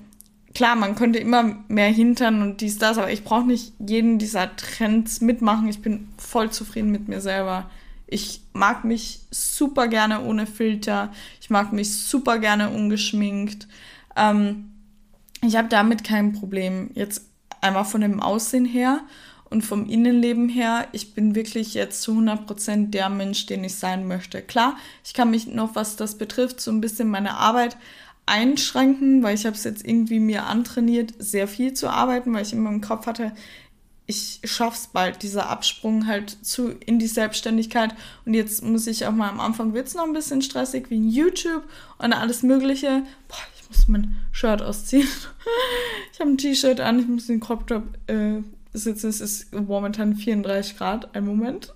klar, 0.55 0.75
man 0.75 0.97
könnte 0.97 1.19
immer 1.19 1.63
mehr 1.69 1.89
hintern 1.89 2.43
und 2.43 2.61
dies, 2.61 2.79
das, 2.79 2.99
aber 2.99 3.13
ich 3.13 3.25
brauche 3.25 3.47
nicht 3.47 3.73
jeden 3.79 4.19
dieser 4.19 4.55
Trends 4.57 5.21
mitmachen. 5.21 5.69
Ich 5.69 5.81
bin 5.81 6.09
voll 6.19 6.51
zufrieden 6.51 6.91
mit 6.91 7.09
mir 7.09 7.21
selber. 7.21 7.71
Ich 8.11 8.43
mag 8.53 8.85
mich 8.85 9.21
super 9.31 9.89
gerne 9.89 10.23
ohne 10.23 10.47
Filter. 10.47 11.13
Ich 11.41 11.49
mag 11.49 11.73
mich 11.73 11.97
super 11.97 12.39
gerne 12.39 12.71
ungeschminkt. 12.71 13.69
Ähm, 14.17 14.73
ich 15.43 15.57
habe 15.57 15.69
damit 15.69 16.05
kein 16.05 16.33
Problem. 16.33 16.91
Jetzt 16.95 17.23
einmal 17.61 17.85
von 17.85 18.01
dem 18.01 18.21
Aussehen 18.21 18.65
her 18.65 19.01
und 19.49 19.63
vom 19.63 19.89
Innenleben 19.89 20.49
her. 20.49 20.89
Ich 20.93 21.15
bin 21.15 21.35
wirklich 21.35 21.75
jetzt 21.75 22.03
zu 22.03 22.13
100% 22.13 22.91
der 22.91 23.09
Mensch, 23.09 23.47
den 23.47 23.65
ich 23.65 23.77
sein 23.77 24.07
möchte. 24.07 24.43
Klar, 24.43 24.77
ich 25.05 25.15
kann 25.15 25.31
mich 25.31 25.47
noch, 25.47 25.75
was 25.75 25.97
das 25.97 26.19
betrifft, 26.19 26.61
so 26.61 26.71
ein 26.71 26.81
bisschen 26.81 27.09
meine 27.09 27.37
Arbeit 27.37 27.77
einschränken, 28.27 29.23
weil 29.23 29.35
ich 29.35 29.47
habe 29.47 29.57
es 29.57 29.65
jetzt 29.65 29.85
irgendwie 29.85 30.21
mir 30.21 30.47
antrainiert, 30.47 31.15
sehr 31.19 31.49
viel 31.49 31.75
zu 31.75 31.89
arbeiten, 31.89 32.33
weil 32.33 32.43
ich 32.43 32.53
immer 32.53 32.71
im 32.71 32.81
Kopf 32.81 33.07
hatte, 33.07 33.33
ich 34.11 34.41
schaff's 34.45 34.89
bald, 34.89 35.23
dieser 35.23 35.49
Absprung 35.49 36.07
halt 36.07 36.37
zu 36.45 36.71
in 36.85 36.99
die 36.99 37.07
Selbstständigkeit. 37.07 37.95
Und 38.27 38.35
jetzt 38.35 38.63
muss 38.63 38.89
ich 38.89 39.07
auch 39.07 39.13
mal 39.13 39.31
am 39.31 39.39
Anfang 39.39 39.73
wird's 39.73 39.95
noch 39.95 40.03
ein 40.05 40.13
bisschen 40.13 40.43
stressig 40.43 40.91
wie 40.91 41.09
YouTube 41.09 41.63
und 41.99 42.13
alles 42.13 42.43
Mögliche. 42.43 43.05
Boah, 43.29 43.39
ich 43.57 43.69
muss 43.69 43.87
mein 43.87 44.17
Shirt 44.33 44.63
ausziehen. 44.63 45.07
ich 46.13 46.19
habe 46.19 46.31
ein 46.31 46.39
T-Shirt 46.39 46.81
an, 46.81 46.99
ich 46.99 47.07
muss 47.07 47.29
den 47.29 47.39
Crop 47.39 47.69
Top 47.69 47.85
äh, 48.09 48.43
sitzen. 48.73 49.09
Es 49.09 49.21
ist 49.21 49.55
momentan 49.55 50.17
34 50.17 50.77
Grad. 50.77 51.15
Ein 51.15 51.25
Moment. 51.25 51.73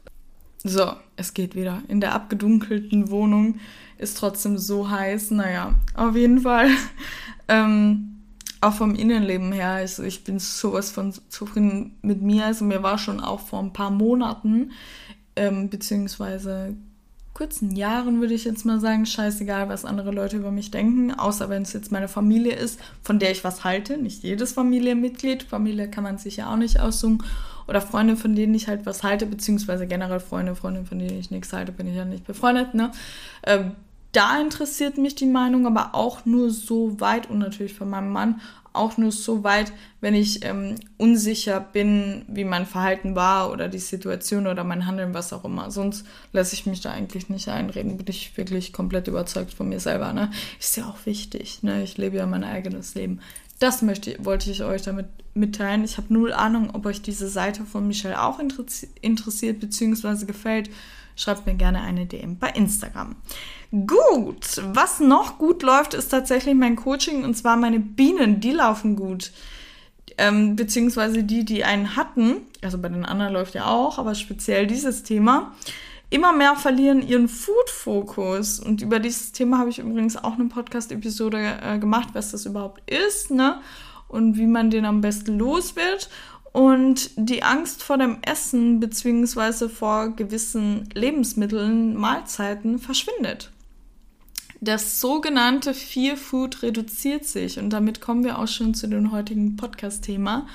So, 0.64 0.93
es 1.17 1.35
geht 1.35 1.55
wieder. 1.55 1.83
In 1.87 2.00
der 2.00 2.14
abgedunkelten 2.14 3.11
Wohnung 3.11 3.61
ist 3.97 4.19
trotzdem 4.19 4.59
so 4.59 4.91
heiß. 4.91 5.31
Naja, 5.31 5.76
auf 5.95 6.17
jeden 6.17 6.41
Fall. 6.41 6.69
ähm, 7.49 8.13
auch 8.64 8.75
vom 8.75 8.94
Innenleben 8.94 9.52
her, 9.52 9.71
also 9.71 10.02
ich 10.02 10.25
bin 10.25 10.38
sowas 10.38 10.90
von 10.90 11.12
zufrieden 11.28 11.97
mit 12.02 12.23
mir. 12.23 12.47
Also 12.47 12.64
mir 12.64 12.83
war 12.83 12.99
schon 12.99 13.21
auch 13.21 13.40
vor 13.40 13.61
ein 13.61 13.73
paar 13.73 13.90
Monaten, 13.90 14.73
ähm, 15.37 15.68
beziehungsweise 15.68 16.75
kurzen 17.35 17.75
Jahren 17.75 18.21
würde 18.21 18.35
ich 18.35 18.44
jetzt 18.44 18.64
mal 18.64 18.78
sagen, 18.78 19.06
scheißegal, 19.06 19.68
was 19.68 19.85
andere 19.85 20.12
Leute 20.12 20.37
über 20.37 20.52
mich 20.52 20.71
denken, 20.71 21.12
außer 21.12 21.49
wenn 21.49 21.62
es 21.62 21.73
jetzt 21.73 21.90
meine 21.90 22.06
Familie 22.06 22.54
ist, 22.54 22.80
von 23.02 23.18
der 23.18 23.33
ich 23.33 23.42
was 23.42 23.64
halte. 23.64 23.99
Nicht 23.99 24.23
jedes 24.23 24.52
Familienmitglied, 24.52 25.42
Familie 25.42 25.90
kann 25.90 26.04
man 26.04 26.16
sich 26.16 26.37
ja 26.37 26.52
auch 26.52 26.56
nicht 26.56 26.78
aussuchen. 26.78 27.23
Oder 27.66 27.80
Freunde, 27.80 28.16
von 28.16 28.37
denen 28.37 28.54
ich 28.54 28.68
halt 28.68 28.87
was 28.87 29.02
halte, 29.02 29.26
beziehungsweise 29.26 29.87
generell 29.87 30.21
Freunde, 30.21 30.54
Freunde, 30.54 30.85
von 30.85 30.99
denen 30.99 31.18
ich 31.18 31.30
nichts 31.30 31.52
halte, 31.52 31.73
bin 31.73 31.88
ich 31.88 31.97
ja 31.97 32.04
nicht 32.04 32.26
befreundet, 32.26 32.75
ne? 32.75 32.92
Ähm, 33.44 33.73
da 34.14 34.40
interessiert 34.40 34.97
mich 34.97 35.14
die 35.14 35.26
Meinung, 35.26 35.66
aber 35.66 35.94
auch 35.94 36.25
nur 36.25 36.50
so 36.50 37.00
weit 37.00 37.28
und 37.28 37.38
natürlich 37.38 37.75
von 37.75 37.90
meinem 37.90 38.11
Mann 38.11 38.40
auch 38.75 38.97
nur 38.97 39.12
so 39.12 39.44
weit, 39.44 39.73
wenn 40.00 40.14
ich 40.14 40.44
ähm, 40.44 40.75
unsicher 40.99 41.61
bin, 41.61 42.25
wie 42.28 42.44
mein 42.44 42.66
Verhalten 42.66 43.14
war 43.14 43.52
oder 43.52 43.68
die 43.68 43.78
Situation 43.78 44.49
oder 44.49 44.64
mein 44.64 44.87
Handeln, 44.87 45.14
was 45.14 45.33
auch 45.33 45.44
immer. 45.44 45.71
Sonst 45.71 46.04
lasse 46.33 46.54
ich 46.54 46.66
mich 46.66 46.80
da 46.80 46.90
eigentlich 46.90 47.28
nicht 47.28 47.49
einreden. 47.49 47.97
Bin 47.97 48.06
ich 48.09 48.37
wirklich 48.37 48.73
komplett 48.73 49.06
überzeugt 49.06 49.54
von 49.54 49.68
mir 49.68 49.78
selber. 49.78 50.12
Ne? 50.12 50.30
Ist 50.59 50.76
ja 50.76 50.87
auch 50.87 51.06
wichtig. 51.06 51.62
Ne? 51.62 51.85
Ich 51.85 51.97
lebe 51.99 52.16
ja 52.16 52.26
mein 52.26 52.42
eigenes 52.42 52.97
Leben. 52.97 53.21
Das 53.61 53.80
möchte, 53.80 54.16
wollte 54.25 54.50
ich 54.50 54.64
euch 54.64 54.83
damit 54.83 55.06
mitteilen. 55.35 55.85
Ich 55.85 55.97
habe 55.97 56.12
null 56.12 56.33
Ahnung, 56.33 56.71
ob 56.73 56.85
euch 56.87 57.00
diese 57.00 57.28
Seite 57.28 57.64
von 57.64 57.87
Michelle 57.87 58.21
auch 58.21 58.40
interessiert 58.40 59.61
bzw. 59.61 60.26
gefällt 60.26 60.68
schreibt 61.16 61.47
mir 61.47 61.54
gerne 61.54 61.80
eine 61.80 62.06
DM 62.06 62.38
bei 62.38 62.50
Instagram. 62.50 63.16
Gut, 63.71 64.62
was 64.73 65.00
noch 65.00 65.38
gut 65.38 65.62
läuft, 65.62 65.94
ist 65.94 66.09
tatsächlich 66.09 66.54
mein 66.54 66.76
Coaching 66.76 67.25
und 67.25 67.35
zwar 67.35 67.56
meine 67.56 67.80
Bienen, 67.80 68.40
die 68.40 68.52
laufen 68.52 68.97
gut. 68.97 69.33
Ähm, 70.16 70.54
beziehungsweise 70.54 71.25
die, 71.25 71.44
die 71.44 71.64
einen 71.64 71.97
hatten, 71.97 72.42
also 72.62 72.78
bei 72.78 72.88
den 72.88 73.04
anderen 73.04 73.33
läuft 73.33 73.54
ja 73.54 73.66
auch, 73.66 73.99
aber 73.99 74.14
speziell 74.14 74.66
dieses 74.66 75.02
Thema, 75.02 75.52
immer 76.11 76.33
mehr 76.33 76.54
verlieren 76.54 77.06
ihren 77.06 77.28
Food-Fokus. 77.28 78.61
Und 78.61 78.83
über 78.83 79.00
dieses 79.00 79.33
Thema 79.33 79.59
habe 79.59 79.71
ich 79.71 79.80
übrigens 79.80 80.16
auch 80.16 80.35
eine 80.35 80.44
Podcast-Episode 80.44 81.59
äh, 81.61 81.78
gemacht, 81.78 82.11
was 82.12 82.30
das 82.30 82.47
überhaupt 82.47 82.88
ist, 82.88 83.33
ne? 83.33 83.61
Und 84.06 84.37
wie 84.37 84.47
man 84.47 84.71
den 84.71 84.85
am 84.85 85.00
besten 85.00 85.38
los 85.38 85.75
wird. 85.75 86.09
Und 86.54 87.11
die 87.16 87.42
Angst 87.42 87.82
vor 87.82 87.99
dem 87.99 88.18
Essen 88.23 88.78
bzw. 88.78 89.68
vor 89.68 90.11
gewissen 90.11 90.88
Lebensmitteln, 90.94 91.96
Mahlzeiten 91.96 92.78
verschwindet. 92.78 93.50
Das 94.61 95.00
sogenannte 95.00 95.75
Fear 95.75 96.16
Food 96.16 96.62
reduziert 96.62 97.25
sich 97.25 97.58
und 97.58 97.70
damit 97.70 98.00
kommen 98.00 98.23
wir 98.23 98.38
auch 98.38 98.46
schon 98.46 98.73
zu 98.73 98.87
dem 98.87 99.11
heutigen 99.11 99.56
Podcast-Thema. 99.56 100.46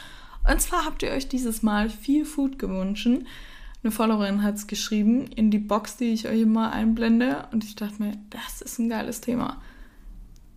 Und 0.49 0.61
zwar 0.61 0.85
habt 0.85 1.03
ihr 1.03 1.11
euch 1.11 1.27
dieses 1.27 1.63
Mal 1.63 1.89
Fear 1.89 2.25
Food 2.25 2.57
gewünscht. 2.57 3.05
Eine 3.05 3.91
Followerin 3.91 4.41
hat 4.41 4.55
es 4.55 4.67
geschrieben 4.67 5.27
in 5.27 5.51
die 5.51 5.59
Box, 5.59 5.97
die 5.97 6.13
ich 6.13 6.29
euch 6.29 6.39
immer 6.39 6.71
einblende. 6.71 7.49
Und 7.51 7.65
ich 7.65 7.75
dachte 7.75 8.01
mir, 8.01 8.13
das 8.29 8.61
ist 8.61 8.79
ein 8.79 8.87
geiles 8.87 9.19
Thema. 9.19 9.61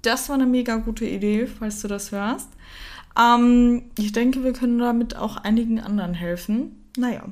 Das 0.03 0.29
war 0.29 0.35
eine 0.37 0.47
mega 0.47 0.77
gute 0.77 1.05
Idee, 1.05 1.49
falls 1.49 1.83
du 1.83 1.89
das 1.89 2.13
hörst. 2.13 2.49
Ähm, 3.19 3.83
ich 3.99 4.13
denke, 4.13 4.45
wir 4.45 4.53
können 4.53 4.79
damit 4.79 5.17
auch 5.17 5.37
einigen 5.37 5.81
anderen 5.81 6.15
helfen. 6.15 6.85
Naja. 6.97 7.25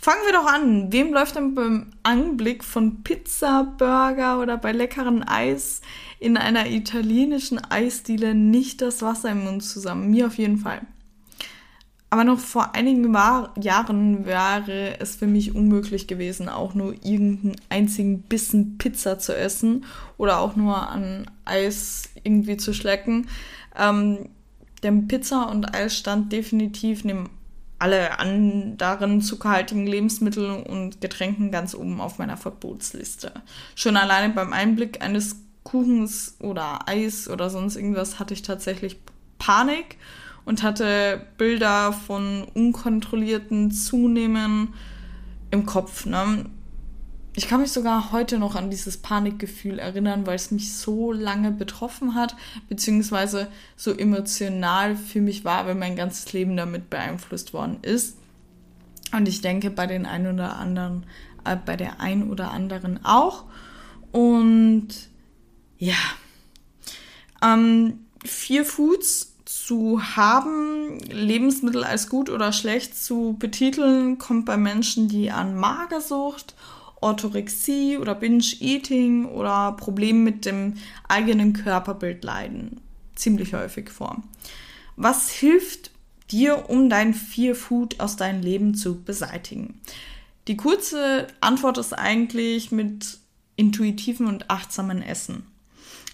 Fangen 0.00 0.20
wir 0.26 0.32
doch 0.32 0.46
an. 0.46 0.92
Wem 0.92 1.12
läuft 1.12 1.34
denn 1.34 1.56
beim 1.56 1.88
Anblick 2.04 2.62
von 2.62 3.02
Pizza, 3.02 3.64
Burger 3.78 4.40
oder 4.40 4.56
bei 4.56 4.70
leckeren 4.70 5.24
Eis 5.24 5.80
in 6.20 6.36
einer 6.36 6.70
italienischen 6.70 7.58
Eisdiele 7.58 8.34
nicht 8.34 8.80
das 8.80 9.02
Wasser 9.02 9.32
im 9.32 9.42
Mund 9.42 9.64
zusammen? 9.64 10.10
Mir 10.10 10.28
auf 10.28 10.38
jeden 10.38 10.58
Fall. 10.58 10.82
Aber 12.10 12.24
noch 12.24 12.38
vor 12.38 12.74
einigen 12.74 13.12
Jahren 13.60 14.24
wäre 14.24 14.98
es 15.00 15.16
für 15.16 15.26
mich 15.26 15.54
unmöglich 15.54 16.06
gewesen, 16.06 16.48
auch 16.48 16.74
nur 16.74 16.94
irgendeinen 17.04 17.56
einzigen 17.68 18.22
Bissen 18.22 18.78
Pizza 18.78 19.18
zu 19.18 19.36
essen 19.36 19.84
oder 20.16 20.38
auch 20.38 20.56
nur 20.56 20.88
an 20.88 21.30
Eis 21.44 22.08
irgendwie 22.22 22.56
zu 22.56 22.72
schlecken. 22.72 23.26
Ähm, 23.76 24.30
denn 24.82 25.08
Pizza 25.08 25.48
und 25.48 25.74
Eis 25.74 25.96
stand 25.96 26.32
definitiv 26.32 27.04
neben 27.04 27.30
alle 27.78 28.18
anderen 28.18 29.20
zuckerhaltigen 29.22 29.86
Lebensmitteln 29.86 30.62
und 30.64 31.00
Getränken 31.00 31.52
ganz 31.52 31.74
oben 31.74 32.00
auf 32.00 32.18
meiner 32.18 32.36
Verbotsliste. 32.36 33.32
Schon 33.76 33.96
alleine 33.96 34.34
beim 34.34 34.52
Einblick 34.52 35.00
eines 35.00 35.36
Kuchens 35.62 36.36
oder 36.40 36.88
Eis 36.88 37.28
oder 37.28 37.50
sonst 37.50 37.76
irgendwas 37.76 38.18
hatte 38.18 38.34
ich 38.34 38.42
tatsächlich 38.42 38.96
Panik 39.38 39.96
und 40.44 40.62
hatte 40.62 41.26
Bilder 41.36 41.92
von 41.92 42.44
unkontrollierten 42.54 43.70
Zunehmen 43.70 44.74
im 45.50 45.66
Kopf. 45.66 46.06
Ne? 46.06 46.46
Ich 47.38 47.46
kann 47.46 47.60
mich 47.60 47.70
sogar 47.70 48.10
heute 48.10 48.40
noch 48.40 48.56
an 48.56 48.68
dieses 48.68 48.96
Panikgefühl 48.96 49.78
erinnern, 49.78 50.26
weil 50.26 50.34
es 50.34 50.50
mich 50.50 50.74
so 50.74 51.12
lange 51.12 51.52
betroffen 51.52 52.16
hat, 52.16 52.34
beziehungsweise 52.68 53.46
so 53.76 53.92
emotional 53.92 54.96
für 54.96 55.20
mich 55.20 55.44
war, 55.44 55.64
weil 55.64 55.76
mein 55.76 55.94
ganzes 55.94 56.32
Leben 56.32 56.56
damit 56.56 56.90
beeinflusst 56.90 57.52
worden 57.52 57.78
ist. 57.82 58.16
Und 59.12 59.28
ich 59.28 59.40
denke 59.40 59.70
bei 59.70 59.86
den 59.86 60.04
einen 60.04 60.34
oder 60.34 60.56
anderen, 60.56 61.06
äh, 61.44 61.54
bei 61.54 61.76
der 61.76 62.00
einen 62.00 62.28
oder 62.28 62.50
anderen 62.50 63.04
auch. 63.04 63.44
Und 64.10 64.88
ja, 65.78 65.94
ähm, 67.40 68.00
vier 68.24 68.64
Foods 68.64 69.36
zu 69.44 70.02
haben, 70.16 70.98
Lebensmittel 71.08 71.84
als 71.84 72.08
gut 72.08 72.30
oder 72.30 72.52
schlecht 72.52 73.00
zu 73.00 73.36
betiteln, 73.38 74.18
kommt 74.18 74.44
bei 74.44 74.56
Menschen, 74.56 75.06
die 75.06 75.30
an 75.30 75.54
Magersucht 75.54 76.56
Orthorexie 77.00 77.98
oder 77.98 78.14
Binge-Eating 78.14 79.26
oder 79.26 79.72
Probleme 79.72 80.18
mit 80.18 80.44
dem 80.44 80.74
eigenen 81.08 81.52
Körperbild 81.52 82.24
leiden. 82.24 82.80
Ziemlich 83.14 83.54
häufig 83.54 83.90
vor. 83.90 84.22
Was 84.96 85.30
hilft 85.30 85.90
dir, 86.30 86.68
um 86.68 86.88
dein 86.90 87.14
Fear 87.14 87.54
Food 87.54 88.00
aus 88.00 88.16
deinem 88.16 88.42
Leben 88.42 88.74
zu 88.74 89.02
beseitigen? 89.02 89.80
Die 90.48 90.56
kurze 90.56 91.26
Antwort 91.40 91.78
ist 91.78 91.92
eigentlich 91.92 92.72
mit 92.72 93.18
intuitiven 93.56 94.26
und 94.26 94.50
achtsamen 94.50 95.02
Essen. 95.02 95.46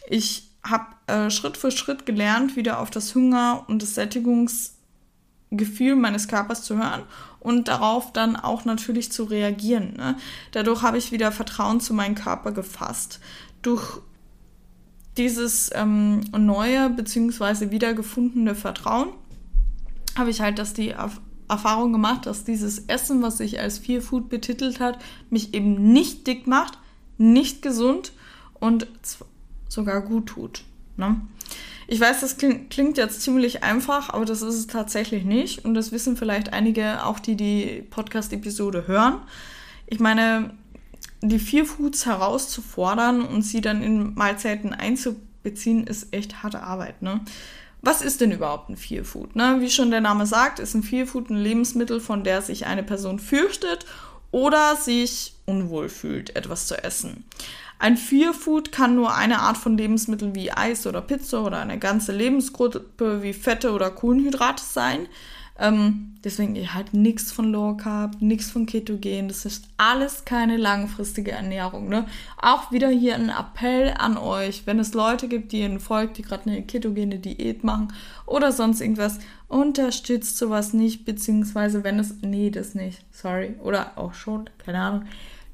Ich 0.08 0.50
habe 0.62 0.86
äh, 1.06 1.30
Schritt 1.30 1.56
für 1.56 1.70
Schritt 1.70 2.06
gelernt, 2.06 2.56
wieder 2.56 2.80
auf 2.80 2.90
das 2.90 3.14
Hunger 3.14 3.64
und 3.68 3.82
das 3.82 3.94
Sättigungsgefühl 5.54 5.96
meines 5.96 6.28
Körpers 6.28 6.62
zu 6.62 6.76
hören 6.76 7.02
und 7.40 7.68
darauf 7.68 8.12
dann 8.12 8.36
auch 8.36 8.64
natürlich 8.64 9.12
zu 9.12 9.24
reagieren. 9.24 9.94
Ne? 9.96 10.16
Dadurch 10.52 10.82
habe 10.82 10.98
ich 10.98 11.12
wieder 11.12 11.32
Vertrauen 11.32 11.80
zu 11.80 11.94
meinem 11.94 12.14
Körper 12.14 12.52
gefasst. 12.52 13.20
Durch 13.62 14.00
dieses 15.16 15.70
ähm, 15.74 16.20
neue 16.32 16.90
bzw. 16.90 17.70
wiedergefundene 17.70 18.54
Vertrauen 18.54 19.10
habe 20.16 20.30
ich 20.30 20.40
halt, 20.40 20.58
dass 20.58 20.74
die 20.74 20.90
Erf 20.90 21.20
Erfahrung 21.46 21.92
gemacht, 21.92 22.24
dass 22.24 22.44
dieses 22.44 22.86
Essen, 22.86 23.20
was 23.20 23.36
sich 23.36 23.60
als 23.60 23.78
Fear 23.78 24.00
Food 24.00 24.30
betitelt 24.30 24.80
hat, 24.80 24.98
mich 25.28 25.52
eben 25.52 25.92
nicht 25.92 26.26
dick 26.26 26.46
macht, 26.46 26.78
nicht 27.18 27.60
gesund 27.60 28.12
und 28.54 28.86
sogar 29.68 30.00
gut 30.00 30.24
tut. 30.24 30.64
Ne? 30.96 31.20
Ich 31.86 32.00
weiß, 32.00 32.20
das 32.20 32.38
klingt, 32.38 32.96
jetzt 32.96 33.20
ziemlich 33.20 33.62
einfach, 33.62 34.10
aber 34.10 34.24
das 34.24 34.40
ist 34.42 34.54
es 34.54 34.66
tatsächlich 34.66 35.24
nicht. 35.24 35.64
Und 35.64 35.74
das 35.74 35.92
wissen 35.92 36.16
vielleicht 36.16 36.52
einige, 36.52 37.04
auch 37.04 37.18
die 37.18 37.36
die 37.36 37.84
Podcast-Episode 37.90 38.86
hören. 38.86 39.20
Ich 39.86 40.00
meine, 40.00 40.54
die 41.20 41.38
vier 41.38 41.66
Foods 41.66 42.06
herauszufordern 42.06 43.22
und 43.22 43.42
sie 43.42 43.60
dann 43.60 43.82
in 43.82 44.14
Mahlzeiten 44.14 44.72
einzubeziehen, 44.72 45.86
ist 45.86 46.12
echt 46.12 46.42
harte 46.42 46.62
Arbeit. 46.62 47.02
Ne? 47.02 47.20
Was 47.82 48.00
ist 48.00 48.22
denn 48.22 48.32
überhaupt 48.32 48.70
ein 48.70 48.78
Fear 48.78 49.04
Food? 49.04 49.36
Ne? 49.36 49.58
Wie 49.60 49.70
schon 49.70 49.90
der 49.90 50.00
Name 50.00 50.26
sagt, 50.26 50.58
ist 50.58 50.74
ein 50.74 50.82
Fear 50.82 51.06
Food 51.06 51.28
ein 51.28 51.36
Lebensmittel, 51.36 52.00
von 52.00 52.24
der 52.24 52.40
sich 52.40 52.66
eine 52.66 52.82
Person 52.82 53.18
fürchtet 53.18 53.84
oder 54.30 54.76
sich 54.76 55.34
unwohl 55.44 55.88
fühlt, 55.88 56.34
etwas 56.34 56.66
zu 56.66 56.82
essen. 56.82 57.24
Ein 57.78 57.96
Fear 57.96 58.32
Food 58.32 58.72
kann 58.72 58.94
nur 58.94 59.14
eine 59.14 59.40
Art 59.40 59.56
von 59.56 59.76
Lebensmitteln 59.76 60.34
wie 60.34 60.52
Eis 60.52 60.86
oder 60.86 61.00
Pizza 61.00 61.44
oder 61.44 61.60
eine 61.60 61.78
ganze 61.78 62.12
Lebensgruppe 62.12 63.22
wie 63.22 63.32
Fette 63.32 63.72
oder 63.72 63.90
Kohlenhydrate 63.90 64.62
sein. 64.62 65.08
Ähm, 65.56 66.16
deswegen 66.24 66.56
halt 66.74 66.94
nichts 66.94 67.30
von 67.30 67.52
Low 67.52 67.76
Carb, 67.76 68.20
nichts 68.20 68.50
von 68.50 68.66
Ketogen. 68.66 69.28
Das 69.28 69.44
ist 69.44 69.68
alles 69.76 70.24
keine 70.24 70.56
langfristige 70.56 71.30
Ernährung. 71.30 71.88
Ne? 71.88 72.06
Auch 72.42 72.72
wieder 72.72 72.88
hier 72.88 73.14
ein 73.14 73.30
Appell 73.30 73.94
an 73.96 74.16
euch, 74.16 74.66
wenn 74.66 74.80
es 74.80 74.94
Leute 74.94 75.28
gibt, 75.28 75.52
die 75.52 75.60
ihnen 75.60 75.78
folgt, 75.78 76.18
die 76.18 76.22
gerade 76.22 76.50
eine 76.50 76.62
ketogene 76.62 77.20
Diät 77.20 77.62
machen 77.62 77.92
oder 78.26 78.50
sonst 78.50 78.80
irgendwas, 78.80 79.20
unterstützt 79.46 80.38
sowas 80.38 80.72
nicht, 80.72 81.04
beziehungsweise 81.04 81.84
wenn 81.84 82.00
es, 82.00 82.16
nee, 82.22 82.50
das 82.50 82.74
nicht, 82.74 83.04
sorry, 83.12 83.54
oder 83.62 83.92
auch 83.96 84.14
schon, 84.14 84.50
keine 84.58 84.80
Ahnung, 84.80 85.04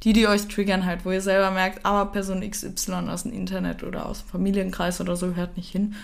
die, 0.02 0.12
die 0.12 0.26
euch 0.26 0.48
triggern 0.48 0.86
halt, 0.86 1.04
wo 1.04 1.10
ihr 1.10 1.20
selber 1.20 1.50
merkt, 1.50 1.84
aber 1.84 2.10
Person 2.12 2.48
XY 2.48 3.08
aus 3.08 3.24
dem 3.24 3.32
Internet 3.32 3.82
oder 3.82 4.06
aus 4.06 4.20
dem 4.20 4.28
Familienkreis 4.28 5.00
oder 5.00 5.16
so 5.16 5.34
hört 5.34 5.56
nicht 5.56 5.70
hin 5.70 5.94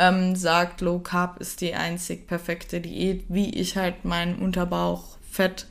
ähm, 0.00 0.34
sagt, 0.34 0.80
Low 0.80 0.98
Carb 0.98 1.40
ist 1.40 1.60
die 1.60 1.74
einzig 1.74 2.26
perfekte 2.26 2.80
Diät, 2.80 3.24
wie 3.28 3.50
ich 3.50 3.76
halt 3.76 4.04
meinen 4.04 4.36
Unterbauch 4.36 5.18
fett 5.30 5.66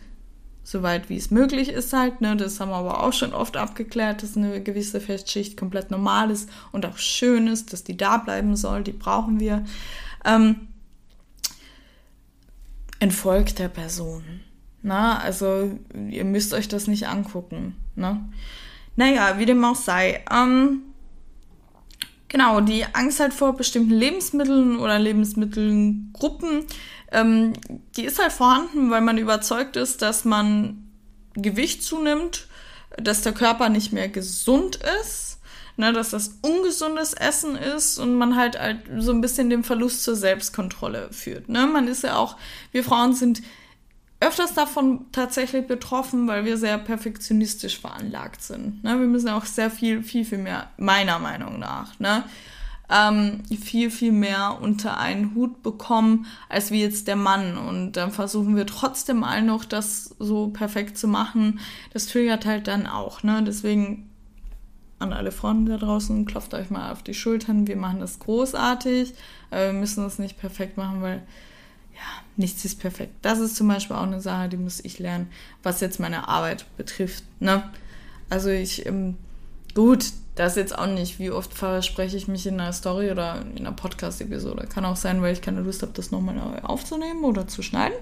soweit 0.63 1.09
wie 1.09 1.17
es 1.17 1.31
möglich 1.31 1.69
ist 1.69 1.93
halt. 1.93 2.21
Ne? 2.21 2.37
Das 2.37 2.59
haben 2.59 2.69
wir 2.69 2.75
aber 2.75 3.03
auch 3.03 3.13
schon 3.13 3.33
oft 3.33 3.57
abgeklärt, 3.57 4.21
dass 4.21 4.37
eine 4.37 4.61
gewisse 4.61 5.01
Fettschicht 5.01 5.57
komplett 5.57 5.89
normal 5.89 6.29
ist 6.29 6.47
und 6.71 6.85
auch 6.85 6.97
schön 6.97 7.47
ist, 7.47 7.73
dass 7.73 7.83
die 7.83 7.97
da 7.97 8.17
bleiben 8.17 8.55
soll. 8.55 8.83
Die 8.83 8.91
brauchen 8.91 9.39
wir. 9.39 9.65
Ähm, 10.23 10.67
entfolgt 12.99 13.57
der 13.57 13.69
Person. 13.69 14.41
Na, 14.81 15.19
also 15.19 15.77
ihr 16.09 16.25
müsst 16.25 16.53
euch 16.53 16.67
das 16.67 16.87
nicht 16.87 17.07
angucken. 17.07 17.75
Ne? 17.95 18.23
Naja, 18.95 19.37
wie 19.37 19.45
dem 19.45 19.63
auch 19.63 19.75
sei. 19.75 20.23
Ähm, 20.31 20.83
Genau, 22.29 22.61
die 22.61 22.85
Angst 22.93 23.19
halt 23.19 23.33
vor 23.33 23.57
bestimmten 23.57 23.93
Lebensmitteln 23.93 24.77
oder 24.77 24.99
Lebensmittelgruppen, 24.99 26.65
ähm, 27.11 27.53
die 27.97 28.05
ist 28.05 28.19
halt 28.19 28.31
vorhanden, 28.31 28.91
weil 28.91 29.01
man 29.01 29.17
überzeugt 29.17 29.75
ist, 29.75 30.03
dass 30.03 30.25
man 30.25 30.87
Gewicht 31.33 31.83
zunimmt, 31.83 32.47
dass 32.97 33.23
der 33.23 33.33
Körper 33.33 33.69
nicht 33.69 33.93
mehr 33.93 34.09
gesund 34.09 34.79
ist, 35.01 35.39
ne, 35.75 35.91
dass 35.91 36.11
das 36.11 36.37
ungesundes 36.43 37.13
Essen 37.13 37.55
ist 37.55 37.97
und 37.97 38.13
man 38.13 38.35
halt, 38.35 38.59
halt 38.59 38.81
so 38.99 39.11
ein 39.11 39.21
bisschen 39.21 39.49
den 39.49 39.63
Verlust 39.63 40.03
zur 40.03 40.15
Selbstkontrolle 40.15 41.09
führt. 41.11 41.49
Ne? 41.49 41.65
Man 41.65 41.87
ist 41.87 42.03
ja 42.03 42.15
auch, 42.15 42.37
wir 42.71 42.83
Frauen 42.83 43.13
sind 43.13 43.41
öfters 44.19 44.53
davon 44.53 45.05
tatsächlich 45.11 45.67
betroffen, 45.67 46.27
weil 46.27 46.45
wir 46.45 46.57
sehr 46.57 46.77
perfektionistisch 46.77 47.79
veranlagt 47.79 48.41
sind. 48.41 48.83
Ne? 48.83 48.99
Wir 48.99 49.07
müssen 49.07 49.29
auch 49.29 49.45
sehr 49.45 49.71
viel, 49.71 50.03
viel, 50.03 50.25
viel 50.25 50.39
mehr, 50.39 50.67
meiner 50.77 51.19
Meinung 51.19 51.59
nach, 51.59 51.99
ne? 51.99 52.23
Ähm, 52.91 53.43
viel, 53.61 53.91
viel 53.91 54.11
mehr 54.11 54.57
unter 54.61 54.97
einen 54.97 55.35
Hut 55.35 55.61
bekommen, 55.61 56.25
als 56.49 56.71
wie 56.71 56.81
jetzt 56.81 57.07
der 57.07 57.15
Mann. 57.15 57.55
Und 57.55 57.91
dann 57.93 58.11
versuchen 58.11 58.55
wir 58.55 58.65
trotzdem 58.65 59.23
all 59.23 59.43
noch, 59.43 59.63
das 59.63 60.15
so 60.17 60.47
perfekt 60.47 60.97
zu 60.97 61.07
machen. 61.07 61.59
Das 61.93 62.07
triggert 62.07 62.47
halt 62.47 62.67
dann 62.67 62.87
auch. 62.87 63.21
Ne? 63.21 63.43
Deswegen 63.45 64.09
an 64.97 65.13
alle 65.13 65.31
Frauen 65.31 65.67
da 65.67 65.77
draußen, 65.77 66.25
klopft 66.25 66.55
euch 66.55 66.71
mal 66.71 66.91
auf 66.91 67.03
die 67.03 67.13
Schultern. 67.13 67.67
Wir 67.67 67.77
machen 67.77 67.99
das 67.99 68.17
großartig. 68.17 69.13
Aber 69.51 69.67
wir 69.67 69.73
müssen 69.73 70.03
das 70.03 70.17
nicht 70.17 70.39
perfekt 70.39 70.75
machen, 70.75 71.03
weil 71.03 71.21
ja, 71.99 72.23
nichts 72.37 72.63
ist 72.63 72.79
perfekt. 72.79 73.13
Das 73.21 73.39
ist 73.39 73.57
zum 73.57 73.67
Beispiel 73.67 73.97
auch 73.97 74.03
eine 74.03 74.21
Sache, 74.21 74.47
die 74.47 74.57
muss 74.57 74.79
ich 74.79 74.99
lernen, 74.99 75.29
was 75.63 75.81
jetzt 75.81 75.99
meine 75.99 76.29
Arbeit 76.29 76.65
betrifft. 76.77 77.25
Ne? 77.41 77.69
Also 78.29 78.49
ich, 78.49 78.85
ähm, 78.85 79.17
gut, 79.75 80.05
das 80.35 80.55
jetzt 80.55 80.77
auch 80.77 80.87
nicht, 80.87 81.19
wie 81.19 81.31
oft 81.31 81.53
verspreche 81.53 82.15
ich 82.15 82.29
mich 82.29 82.47
in 82.47 82.59
einer 82.59 82.71
Story 82.71 83.11
oder 83.11 83.41
in 83.41 83.59
einer 83.59 83.73
Podcast-Episode. 83.73 84.67
Kann 84.67 84.85
auch 84.85 84.95
sein, 84.95 85.21
weil 85.21 85.33
ich 85.33 85.41
keine 85.41 85.59
Lust 85.59 85.81
habe, 85.81 85.91
das 85.93 86.11
nochmal 86.11 86.61
aufzunehmen 86.61 87.25
oder 87.25 87.49
zu 87.49 87.61
schneiden. 87.61 87.97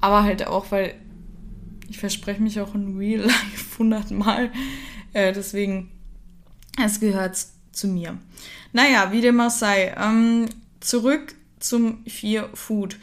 Aber 0.00 0.24
halt 0.24 0.48
auch, 0.48 0.72
weil 0.72 0.94
ich 1.88 1.98
verspreche 1.98 2.42
mich 2.42 2.60
auch 2.60 2.74
in 2.74 2.96
Real 2.96 3.20
Life 3.22 3.78
hundertmal. 3.78 4.50
Äh, 5.12 5.32
deswegen, 5.32 5.90
es 6.84 6.98
gehört 6.98 7.38
zu 7.70 7.86
mir. 7.86 8.18
Naja, 8.72 9.12
wie 9.12 9.20
dem 9.20 9.40
auch 9.40 9.50
sei. 9.50 9.94
Ähm, 9.96 10.46
zurück 10.80 11.36
zum 11.60 12.04
Fear 12.06 12.48
Food 12.54 12.96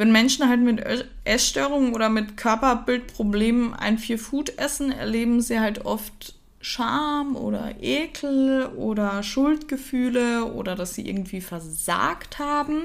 wenn 0.00 0.12
Menschen 0.12 0.48
halt 0.48 0.62
mit 0.62 0.82
Essstörungen 1.24 1.94
oder 1.94 2.08
mit 2.08 2.38
Körperbildproblemen 2.38 3.74
ein 3.74 3.98
Fear 3.98 4.18
Food 4.18 4.56
essen, 4.56 4.90
erleben 4.90 5.42
sie 5.42 5.60
halt 5.60 5.84
oft 5.84 6.36
Scham 6.62 7.36
oder 7.36 7.74
Ekel 7.82 8.64
oder 8.76 9.22
Schuldgefühle 9.22 10.54
oder 10.54 10.74
dass 10.74 10.94
sie 10.94 11.06
irgendwie 11.06 11.42
versagt 11.42 12.38
haben. 12.38 12.84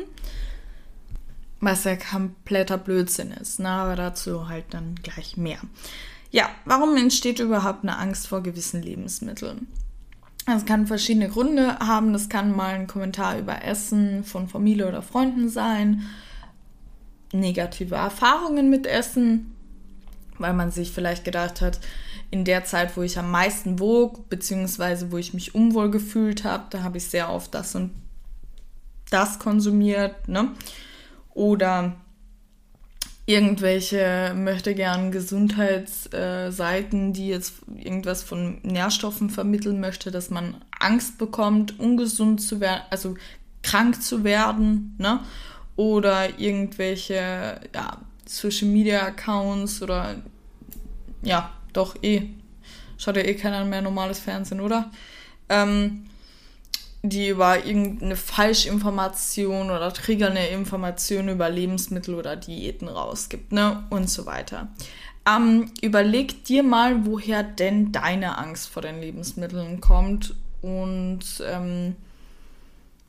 Was 1.62 1.86
ja 1.86 1.95
kompletter 1.95 2.78
Blödsinn 2.78 3.32
ist, 3.32 3.62
ne? 3.62 3.69
aber 3.69 3.95
dazu 3.95 4.49
halt 4.49 4.65
dann 4.71 4.95
gleich 5.01 5.38
mehr. 5.38 5.60
Ja, 6.32 6.49
warum 6.65 6.97
entsteht 6.97 7.39
überhaupt 7.39 7.84
eine 7.84 7.97
Angst 7.97 8.28
vor 8.28 8.43
gewissen 8.43 8.82
Lebensmitteln? 8.82 9.67
Es 10.54 10.65
kann 10.65 10.86
verschiedene 10.86 11.30
Gründe 11.30 11.80
haben. 11.80 12.12
Das 12.12 12.28
kann 12.28 12.54
mal 12.54 12.75
ein 12.75 12.88
Kommentar 12.88 13.39
über 13.39 13.63
Essen 13.63 14.25
von 14.25 14.49
Familie 14.49 14.89
oder 14.89 15.01
Freunden 15.01 15.47
sein 15.47 16.04
negative 17.39 17.95
Erfahrungen 17.95 18.69
mit 18.69 18.88
Essen, 18.88 19.56
weil 20.38 20.54
man 20.54 20.71
sich 20.71 20.91
vielleicht 20.91 21.26
gedacht 21.26 21.62
hat, 21.62 21.80
in 22.32 22.43
der 22.43 22.65
Zeit, 22.65 22.98
wo 22.98 23.02
ich 23.02 23.17
am 23.17 23.32
meisten 23.32 23.80
wog, 23.80 24.30
beziehungsweise 24.30 25.12
wo 25.12 25.17
ich 25.17 25.34
mich 25.34 25.56
unwohl 25.56 25.91
gefühlt 25.91 26.43
habe, 26.43 26.65
da 26.69 26.84
habe 26.84 26.98
ich 26.98 27.06
sehr 27.06 27.30
oft 27.30 27.54
das 27.54 27.76
und 27.76 27.91
das 29.10 29.39
konsumiert, 29.39 30.28
ne? 30.28 30.52
Oder 31.34 31.95
irgendwelche 33.26 34.34
möchte 34.36 34.76
gern 34.76 35.12
Gesundheitsseiten, 35.12 37.13
die 37.13 37.28
jetzt 37.28 37.56
irgendwas 37.76 38.24
von 38.24 38.60
Nährstoffen 38.62 39.30
vermitteln 39.30 39.80
möchte, 39.80 40.12
dass 40.12 40.30
man 40.30 40.62
Angst 40.80 41.17
bekommt, 41.17 41.80
ungesund 41.80 42.41
zu 42.41 42.60
werden, 42.60 42.82
also 42.89 43.15
krank 43.63 44.02
zu 44.02 44.24
werden, 44.24 44.95
ne? 44.98 45.21
Oder 45.75 46.39
irgendwelche 46.39 47.59
ja, 47.73 47.97
Social 48.25 48.67
Media 48.67 49.01
Accounts 49.03 49.81
oder 49.81 50.15
ja, 51.21 51.51
doch 51.73 51.95
eh. 52.01 52.23
Schaut 52.97 53.17
ja 53.17 53.23
eh 53.23 53.35
keiner 53.35 53.65
mehr 53.65 53.81
normales 53.81 54.19
Fernsehen, 54.19 54.61
oder? 54.61 54.91
Ähm, 55.49 56.05
die 57.09 57.29
über 57.29 57.65
irgendeine 57.65 58.15
Falschinformation 58.15 59.69
oder 59.69 59.93
triggernde 59.93 60.41
Information 60.47 61.29
über 61.29 61.49
Lebensmittel 61.49 62.15
oder 62.15 62.35
Diäten 62.35 62.88
rausgibt, 62.88 63.51
ne? 63.51 63.83
Und 63.89 64.09
so 64.09 64.25
weiter. 64.25 64.69
Ähm, 65.27 65.71
überleg 65.81 66.45
dir 66.45 66.63
mal, 66.63 67.05
woher 67.05 67.43
denn 67.43 67.91
deine 67.91 68.38
Angst 68.38 68.69
vor 68.69 68.81
den 68.81 69.01
Lebensmitteln 69.01 69.81
kommt 69.81 70.35
und 70.61 71.43
ähm, 71.45 71.95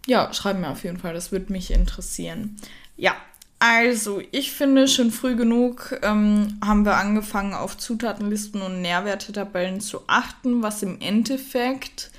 ja, 0.07 0.33
schreib 0.33 0.59
mir 0.59 0.71
auf 0.71 0.85
jeden 0.85 0.99
Fall, 0.99 1.15
das 1.15 1.33
würde 1.33 1.53
mich 1.53 1.71
interessieren. 1.71 2.57
Ja, 2.97 3.17
also 3.59 4.21
ich 4.33 4.53
finde, 4.53 4.87
schon 4.87 5.11
früh 5.11 5.35
genug 5.35 5.99
ähm, 6.03 6.59
haben 6.65 6.85
wir 6.85 6.97
angefangen, 6.97 7.55
auf 7.55 7.79
Zutatenlisten 7.79 8.61
und 8.63 8.83
Nährwertetabellen 8.83 9.81
zu 9.81 10.01
achten, 10.07 10.63
was 10.63 10.83
im 10.83 11.01
Endeffekt 11.01 12.11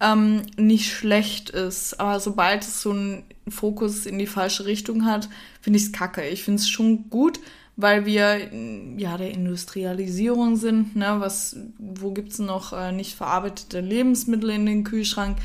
ähm, 0.00 0.42
nicht 0.56 0.92
schlecht 0.92 1.50
ist. 1.50 2.00
Aber 2.00 2.20
sobald 2.20 2.62
es 2.62 2.80
so 2.80 2.90
einen 2.90 3.24
Fokus 3.48 4.06
in 4.06 4.18
die 4.18 4.26
falsche 4.26 4.66
Richtung 4.66 5.04
hat, 5.04 5.28
finde 5.60 5.78
ich 5.78 5.86
es 5.86 5.92
kacke. 5.92 6.26
Ich 6.28 6.44
finde 6.44 6.60
es 6.60 6.68
schon 6.68 7.10
gut, 7.10 7.40
weil 7.76 8.06
wir 8.06 8.50
ja 8.96 9.16
der 9.16 9.32
Industrialisierung 9.32 10.56
sind. 10.56 10.94
Ne? 10.94 11.16
Was, 11.18 11.56
wo 11.78 12.12
gibt 12.12 12.32
es 12.32 12.38
noch 12.38 12.72
äh, 12.72 12.92
nicht 12.92 13.16
verarbeitete 13.16 13.80
Lebensmittel 13.80 14.50
in 14.50 14.66
den 14.66 14.84
Kühlschrank? 14.84 15.38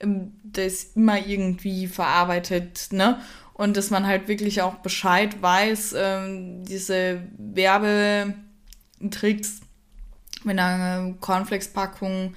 Ähm, 0.00 0.32
das 0.42 0.84
immer 0.94 1.18
irgendwie 1.26 1.86
verarbeitet, 1.86 2.88
ne? 2.90 3.20
Und 3.54 3.76
dass 3.76 3.90
man 3.90 4.06
halt 4.06 4.28
wirklich 4.28 4.62
auch 4.62 4.76
Bescheid 4.76 5.40
weiß, 5.40 5.94
ähm, 5.96 6.64
diese 6.64 7.22
Werbetricks 7.38 8.34
mit 10.42 10.58
einer 10.58 11.14
Cornflakes-Packung 11.20 12.34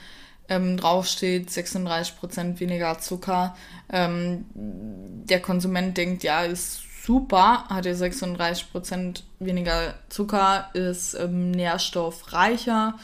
ähm, 0.49 0.77
draufsteht 0.77 1.49
36% 1.49 2.59
weniger 2.59 2.99
Zucker. 2.99 3.55
Ähm, 3.91 4.45
der 4.53 5.41
Konsument 5.41 5.97
denkt, 5.97 6.23
ja, 6.23 6.43
ist 6.43 6.83
super, 7.03 7.65
hat 7.69 7.85
er 7.85 7.95
36% 7.95 9.23
weniger 9.39 9.95
Zucker, 10.09 10.69
ist 10.73 11.15
ähm, 11.15 11.51
nährstoffreicher 11.51 12.95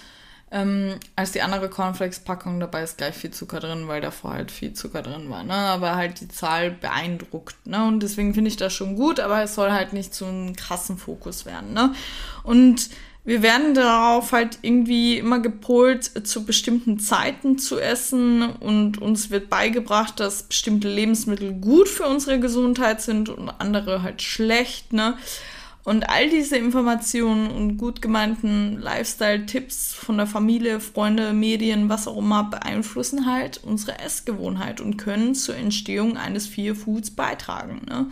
ähm, 0.53 0.99
als 1.15 1.31
die 1.31 1.41
andere 1.41 1.67
Cornflakes-Packung. 1.67 2.59
Dabei 2.59 2.83
ist 2.83 2.97
gleich 2.97 3.15
viel 3.15 3.31
Zucker 3.31 3.59
drin, 3.59 3.87
weil 3.87 4.01
davor 4.01 4.33
halt 4.33 4.51
viel 4.51 4.73
Zucker 4.73 5.01
drin 5.01 5.29
war. 5.29 5.43
Ne? 5.43 5.53
Aber 5.53 5.95
halt 5.95 6.21
die 6.21 6.27
Zahl 6.27 6.71
beeindruckt. 6.71 7.55
Ne? 7.65 7.83
Und 7.85 8.01
deswegen 8.01 8.35
finde 8.35 8.49
ich 8.49 8.57
das 8.57 8.71
schon 8.71 8.95
gut, 8.95 9.19
aber 9.19 9.41
es 9.41 9.55
soll 9.55 9.71
halt 9.71 9.93
nicht 9.93 10.13
zu 10.13 10.25
einem 10.25 10.55
krassen 10.55 10.97
Fokus 10.97 11.45
werden. 11.47 11.73
Ne? 11.73 11.93
Und 12.43 12.89
wir 13.25 13.41
werden 13.41 13.73
darauf 13.73 14.31
halt 14.31 14.59
irgendwie 14.61 15.17
immer 15.17 15.39
gepolt, 15.39 16.27
zu 16.27 16.45
bestimmten 16.45 16.99
Zeiten 16.99 17.57
zu 17.57 17.79
essen 17.79 18.43
und 18.43 19.01
uns 19.01 19.31
wird 19.31 19.49
beigebracht, 19.49 20.19
dass 20.19 20.43
bestimmte 20.43 20.89
Lebensmittel 20.89 21.53
gut 21.53 21.87
für 21.87 22.05
unsere 22.05 22.39
Gesundheit 22.39 23.01
sind 23.01 23.29
und 23.29 23.49
andere 23.49 24.03
halt 24.03 24.21
schlecht, 24.21 24.91
ne? 24.91 25.17
Und 25.85 26.09
all 26.09 26.29
diese 26.29 26.55
Informationen 26.55 27.51
und 27.51 27.77
gut 27.77 28.01
gemeinten 28.01 28.79
Lifestyle-Tipps 28.79 29.93
von 29.93 30.15
der 30.15 30.27
Familie, 30.27 30.79
Freunde, 30.79 31.33
Medien, 31.33 31.89
was 31.89 32.07
auch 32.07 32.17
immer, 32.17 32.45
beeinflussen 32.45 33.25
halt 33.25 33.61
unsere 33.61 33.99
Essgewohnheit 33.99 34.79
und 34.79 34.95
können 34.95 35.35
zur 35.35 35.57
Entstehung 35.57 36.15
eines 36.15 36.47
Fear 36.47 36.73
Foods 36.73 37.11
beitragen. 37.11 37.81
Ne? 37.89 38.07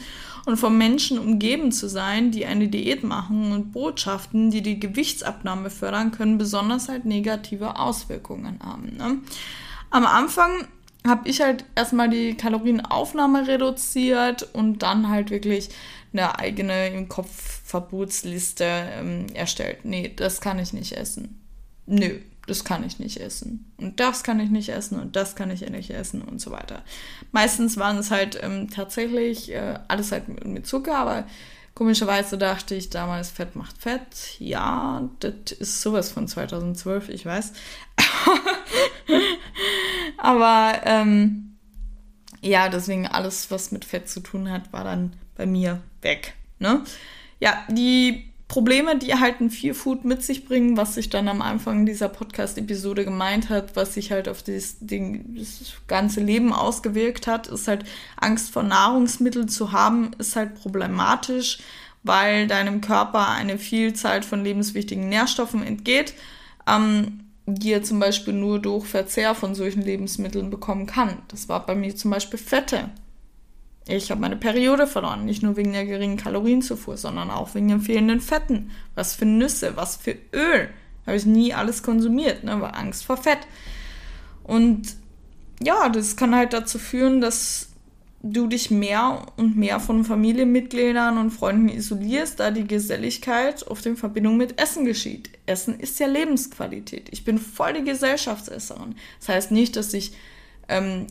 Und 0.46 0.58
von 0.58 0.78
Menschen 0.78 1.18
umgeben 1.18 1.72
zu 1.72 1.88
sein, 1.88 2.32
die 2.32 2.46
eine 2.46 2.68
Diät 2.68 3.06
machen 3.06 3.54
und 3.54 3.72
Botschaften, 3.72 4.52
die 4.52 4.62
die 4.62 4.80
Gewichtsabnahme 4.80 5.70
fördern, 5.70 6.12
können 6.12 6.38
besonders 6.38 6.90
halt 6.90 7.06
negative 7.06 7.80
Auswirkungen 7.80 8.60
haben. 8.62 8.98
Ne? 8.98 9.20
Am 9.92 10.06
Anfang 10.06 10.68
habe 11.08 11.28
ich 11.30 11.42
halt 11.42 11.66
erstmal 11.76 12.10
die 12.10 12.36
Kalorienaufnahme 12.36 13.48
reduziert 13.48 14.50
und 14.54 14.84
dann 14.84 15.10
halt 15.10 15.32
wirklich 15.32 15.70
eine 16.14 16.38
eigene 16.38 16.90
im 16.90 17.10
Kopf 17.10 17.62
Verbotsliste 17.66 18.66
ähm, 18.66 19.28
erstellt. 19.34 19.86
Nee, 19.86 20.14
das 20.16 20.42
kann 20.42 20.60
ich 20.60 20.74
nicht 20.74 20.98
essen. 20.98 21.42
Nö, 21.86 22.20
das 22.48 22.64
kann 22.64 22.84
ich 22.84 23.00
nicht 23.00 23.20
essen. 23.20 23.72
Und 23.78 24.00
das 24.00 24.24
kann 24.24 24.40
ich 24.40 24.50
nicht 24.50 24.70
essen 24.70 25.00
und 25.00 25.16
das 25.16 25.36
kann 25.36 25.52
ich 25.52 25.68
nicht 25.70 25.92
essen 25.92 26.22
und 26.22 26.42
so 26.42 26.52
weiter. 26.52 26.84
Meistens 27.32 27.78
waren 27.78 27.98
es 27.98 28.12
halt 28.12 28.40
ähm, 28.42 28.70
tatsächlich 28.70 29.52
äh, 29.52 29.80
alles 29.88 30.12
halt 30.12 30.28
mit, 30.28 30.46
mit 30.46 30.68
Zucker, 30.68 30.98
aber 30.98 31.26
Komischerweise 31.74 32.38
dachte 32.38 32.76
ich 32.76 32.90
damals, 32.90 33.32
Fett 33.32 33.56
macht 33.56 33.78
Fett. 33.78 34.40
Ja, 34.40 35.10
das 35.20 35.54
ist 35.58 35.82
sowas 35.82 36.12
von 36.12 36.28
2012, 36.28 37.10
ich 37.10 37.26
weiß. 37.26 37.54
Aber 40.18 40.82
ähm, 40.84 41.58
ja, 42.42 42.68
deswegen 42.68 43.08
alles, 43.08 43.52
was 43.52 43.72
mit 43.72 43.86
Fett 43.86 44.10
zu 44.10 44.20
tun 44.20 44.52
hat, 44.52 44.74
war 44.74 44.84
dann 44.84 45.16
bei 45.36 45.46
mir 45.46 45.82
weg. 46.02 46.34
Ne? 46.60 46.84
Ja, 47.40 47.64
die 47.70 48.32
Probleme, 48.52 48.98
die 48.98 49.16
halt 49.16 49.40
ein 49.40 49.50
Fear 49.50 49.74
Food 49.74 50.04
mit 50.04 50.24
sich 50.24 50.46
bringen, 50.46 50.76
was 50.76 50.96
sich 50.96 51.10
dann 51.10 51.30
am 51.30 51.42
Anfang 51.42 51.86
dieser 51.86 52.10
Podcast-Episode 52.10 53.06
gemeint 53.06 53.48
hat, 53.48 53.78
was 53.78 53.94
sich 53.94 54.12
halt 54.12 54.28
auf 54.28 54.44
das, 54.44 54.76
Ding, 54.82 55.38
das 55.38 55.72
ganze 55.88 56.20
Leben 56.20 56.52
ausgewirkt 56.52 57.28
hat, 57.28 57.48
ist 57.48 57.70
halt 57.70 57.86
Angst 58.18 58.52
vor 58.52 58.64
Nahrungsmitteln 58.64 59.48
zu 59.48 59.72
haben, 59.72 60.12
ist 60.18 60.36
halt 60.36 60.56
problematisch, 60.56 61.60
weil 62.04 62.46
deinem 62.46 62.82
Körper 62.82 63.30
eine 63.30 63.58
Vielzahl 63.58 64.22
von 64.22 64.44
lebenswichtigen 64.44 65.08
Nährstoffen 65.08 65.64
entgeht, 65.64 66.14
ähm, 66.68 67.22
die 67.46 67.72
er 67.72 67.84
zum 67.84 68.02
Beispiel 68.02 68.34
nur 68.34 68.60
durch 68.60 68.86
Verzehr 68.86 69.34
von 69.34 69.56
solchen 69.56 69.82
Lebensmitteln 69.82 70.50
bekommen 70.50 70.88
kann. 70.88 71.20
Das 71.30 71.48
war 71.48 71.66
bei 71.66 71.74
mir 71.74 71.96
zum 71.96 72.12
Beispiel 72.12 72.38
Fette. 72.38 72.90
Ich 73.88 74.12
habe 74.12 74.22
meine 74.22 74.36
Periode 74.36 74.86
verloren, 74.86 75.26
nicht 75.26 75.42
nur 75.42 75.58
wegen 75.58 75.74
der 75.74 75.86
geringen 75.86 76.18
Kalorienzufuhr, 76.18 76.98
sondern 76.98 77.32
auch 77.32 77.56
wegen 77.56 77.68
den 77.68 77.82
fehlenden 77.82 78.22
Fetten. 78.22 78.72
Was 78.94 79.16
für 79.16 79.26
Nüsse, 79.26 79.76
was 79.76 79.96
für 79.96 80.16
Öl. 80.34 80.70
Habe 81.08 81.18
ich 81.18 81.26
nie 81.26 81.54
alles 81.54 81.82
konsumiert, 81.82 82.44
ne? 82.44 82.62
war 82.62 82.78
Angst 82.78 83.06
vor 83.06 83.18
Fett. 83.18 83.40
Und 84.44 84.96
ja, 85.64 85.90
das 85.90 86.16
kann 86.16 86.36
halt 86.36 86.54
dazu 86.54 86.78
führen, 86.78 87.22
dass 87.22 87.70
du 88.24 88.48
dich 88.48 88.70
mehr 88.70 89.26
und 89.36 89.58
mehr 89.58 89.80
von 89.80 90.06
Familienmitgliedern 90.06 91.18
und 91.18 91.32
Freunden 91.32 91.70
isolierst, 91.70 92.40
da 92.40 92.52
die 92.52 92.68
Geselligkeit 92.68 93.66
oft 93.68 93.86
in 93.88 93.98
Verbindung 93.98 94.38
mit 94.38 94.62
Essen 94.62 94.86
geschieht. 94.86 95.32
Essen 95.48 95.80
ist 95.80 96.00
ja 96.00 96.06
Lebensqualität. 96.06 97.10
Ich 97.12 97.26
bin 97.26 97.40
voll 97.40 97.74
die 97.74 97.84
Gesellschaftsesserin. 97.84 98.96
Das 99.20 99.30
heißt 99.30 99.52
nicht, 99.52 99.76
dass 99.76 99.94
ich 99.94 100.14
ähm, 100.68 101.08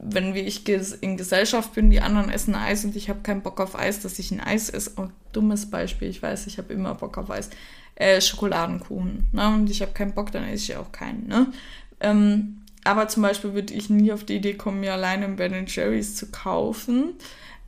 wenn 0.00 0.34
ich 0.34 0.68
in 1.00 1.16
Gesellschaft 1.16 1.74
bin, 1.74 1.90
die 1.90 2.00
anderen 2.00 2.30
essen 2.30 2.54
Eis 2.54 2.84
und 2.84 2.96
ich 2.96 3.08
habe 3.08 3.20
keinen 3.22 3.42
Bock 3.42 3.60
auf 3.60 3.78
Eis, 3.78 4.00
dass 4.00 4.18
ich 4.18 4.30
ein 4.30 4.40
Eis 4.40 4.68
esse. 4.70 4.92
Oh, 4.96 5.08
dummes 5.32 5.70
Beispiel, 5.70 6.08
ich 6.08 6.22
weiß, 6.22 6.46
ich 6.46 6.58
habe 6.58 6.72
immer 6.72 6.94
Bock 6.94 7.18
auf 7.18 7.30
Eis. 7.30 7.50
Äh, 7.96 8.20
Schokoladenkuchen. 8.20 9.28
Ne? 9.32 9.48
Und 9.48 9.70
ich 9.70 9.80
habe 9.80 9.92
keinen 9.92 10.14
Bock, 10.14 10.32
dann 10.32 10.44
esse 10.44 10.72
ich 10.72 10.76
auch 10.76 10.90
keinen. 10.90 11.28
Ne? 11.28 11.46
Ähm, 12.00 12.62
aber 12.82 13.08
zum 13.08 13.22
Beispiel 13.22 13.54
würde 13.54 13.72
ich 13.72 13.88
nie 13.88 14.12
auf 14.12 14.24
die 14.24 14.36
Idee 14.36 14.54
kommen, 14.54 14.80
mir 14.80 14.92
alleine 14.92 15.24
ein 15.24 15.36
Ben 15.36 15.66
Jerry's 15.66 16.16
zu 16.16 16.30
kaufen. 16.30 17.14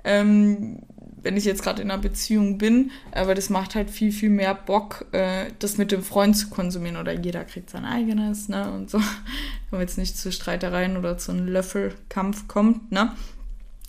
Ähm, 0.04 0.80
wenn 1.26 1.36
ich 1.36 1.44
jetzt 1.44 1.64
gerade 1.64 1.82
in 1.82 1.90
einer 1.90 2.00
Beziehung 2.00 2.56
bin, 2.56 2.92
aber 3.10 3.34
das 3.34 3.50
macht 3.50 3.74
halt 3.74 3.90
viel, 3.90 4.12
viel 4.12 4.30
mehr 4.30 4.54
Bock, 4.54 5.06
äh, 5.10 5.46
das 5.58 5.76
mit 5.76 5.90
dem 5.90 6.04
Freund 6.04 6.36
zu 6.36 6.48
konsumieren 6.50 6.96
oder 6.96 7.12
jeder 7.12 7.44
kriegt 7.44 7.68
sein 7.68 7.84
eigenes, 7.84 8.48
ne, 8.48 8.70
und 8.70 8.88
so, 8.88 9.00
wenn 9.70 9.80
jetzt 9.80 9.98
nicht 9.98 10.16
zu 10.16 10.30
Streitereien 10.30 10.96
oder 10.96 11.18
zu 11.18 11.32
einem 11.32 11.48
Löffelkampf 11.48 12.46
kommt, 12.46 12.92
ne. 12.92 13.12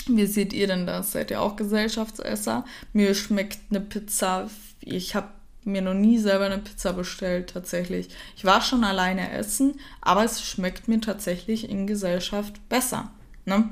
Wie 0.08 0.26
seht 0.26 0.52
ihr 0.52 0.66
denn 0.66 0.88
das? 0.88 1.12
Seid 1.12 1.30
ihr 1.30 1.40
auch 1.42 1.58
Gesellschaftsesser? 1.58 2.66
Mir 2.92 3.14
schmeckt 3.14 3.60
eine 3.70 3.82
Pizza, 3.82 4.50
ich 4.80 5.14
habe 5.14 5.28
mir 5.64 5.84
noch 5.84 5.94
nie 5.94 6.18
selber 6.18 6.46
eine 6.46 6.58
Pizza 6.58 6.94
bestellt, 6.94 7.52
tatsächlich. 7.52 8.10
Ich 8.36 8.46
war 8.46 8.62
schon 8.62 8.84
alleine 8.84 9.32
essen, 9.32 9.80
aber 10.02 10.24
es 10.24 10.42
schmeckt 10.42 10.88
mir 10.88 11.02
tatsächlich 11.02 11.70
in 11.70 11.86
Gesellschaft 11.86 12.68
besser, 12.68 13.12
ne. 13.46 13.70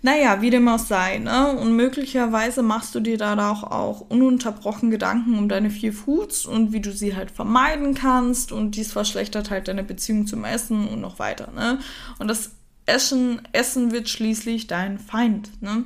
Naja, 0.00 0.40
wie 0.40 0.50
dem 0.50 0.68
auch 0.68 0.78
sei, 0.78 1.18
ne? 1.18 1.56
Und 1.58 1.74
möglicherweise 1.74 2.62
machst 2.62 2.94
du 2.94 3.00
dir 3.00 3.18
da 3.18 3.50
auch, 3.50 3.64
auch 3.64 4.00
ununterbrochen 4.02 4.90
Gedanken 4.90 5.36
um 5.36 5.48
deine 5.48 5.70
vier 5.70 5.92
Foods 5.92 6.46
und 6.46 6.72
wie 6.72 6.80
du 6.80 6.92
sie 6.92 7.16
halt 7.16 7.32
vermeiden 7.32 7.94
kannst 7.94 8.52
und 8.52 8.76
dies 8.76 8.92
verschlechtert 8.92 9.50
halt 9.50 9.66
deine 9.66 9.82
Beziehung 9.82 10.26
zum 10.26 10.44
Essen 10.44 10.86
und 10.86 11.00
noch 11.00 11.18
weiter, 11.18 11.50
ne? 11.52 11.80
Und 12.20 12.28
das 12.28 12.52
Essen, 12.86 13.42
Essen 13.52 13.90
wird 13.90 14.08
schließlich 14.08 14.68
dein 14.68 14.98
Feind, 15.00 15.50
ne? 15.60 15.84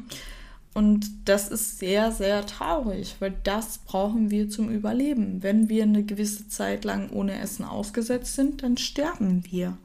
Und 0.75 1.29
das 1.29 1.48
ist 1.48 1.79
sehr, 1.79 2.12
sehr 2.12 2.46
traurig, 2.46 3.16
weil 3.18 3.35
das 3.44 3.79
brauchen 3.79 4.31
wir 4.31 4.48
zum 4.48 4.70
Überleben. 4.70 5.42
Wenn 5.42 5.68
wir 5.68 5.83
eine 5.83 6.03
gewisse 6.03 6.48
Zeit 6.48 6.85
lang 6.85 7.11
ohne 7.11 7.38
Essen 7.38 7.64
ausgesetzt 7.64 8.35
sind, 8.35 8.62
dann 8.62 8.79
sterben 8.79 9.44
wir. 9.51 9.77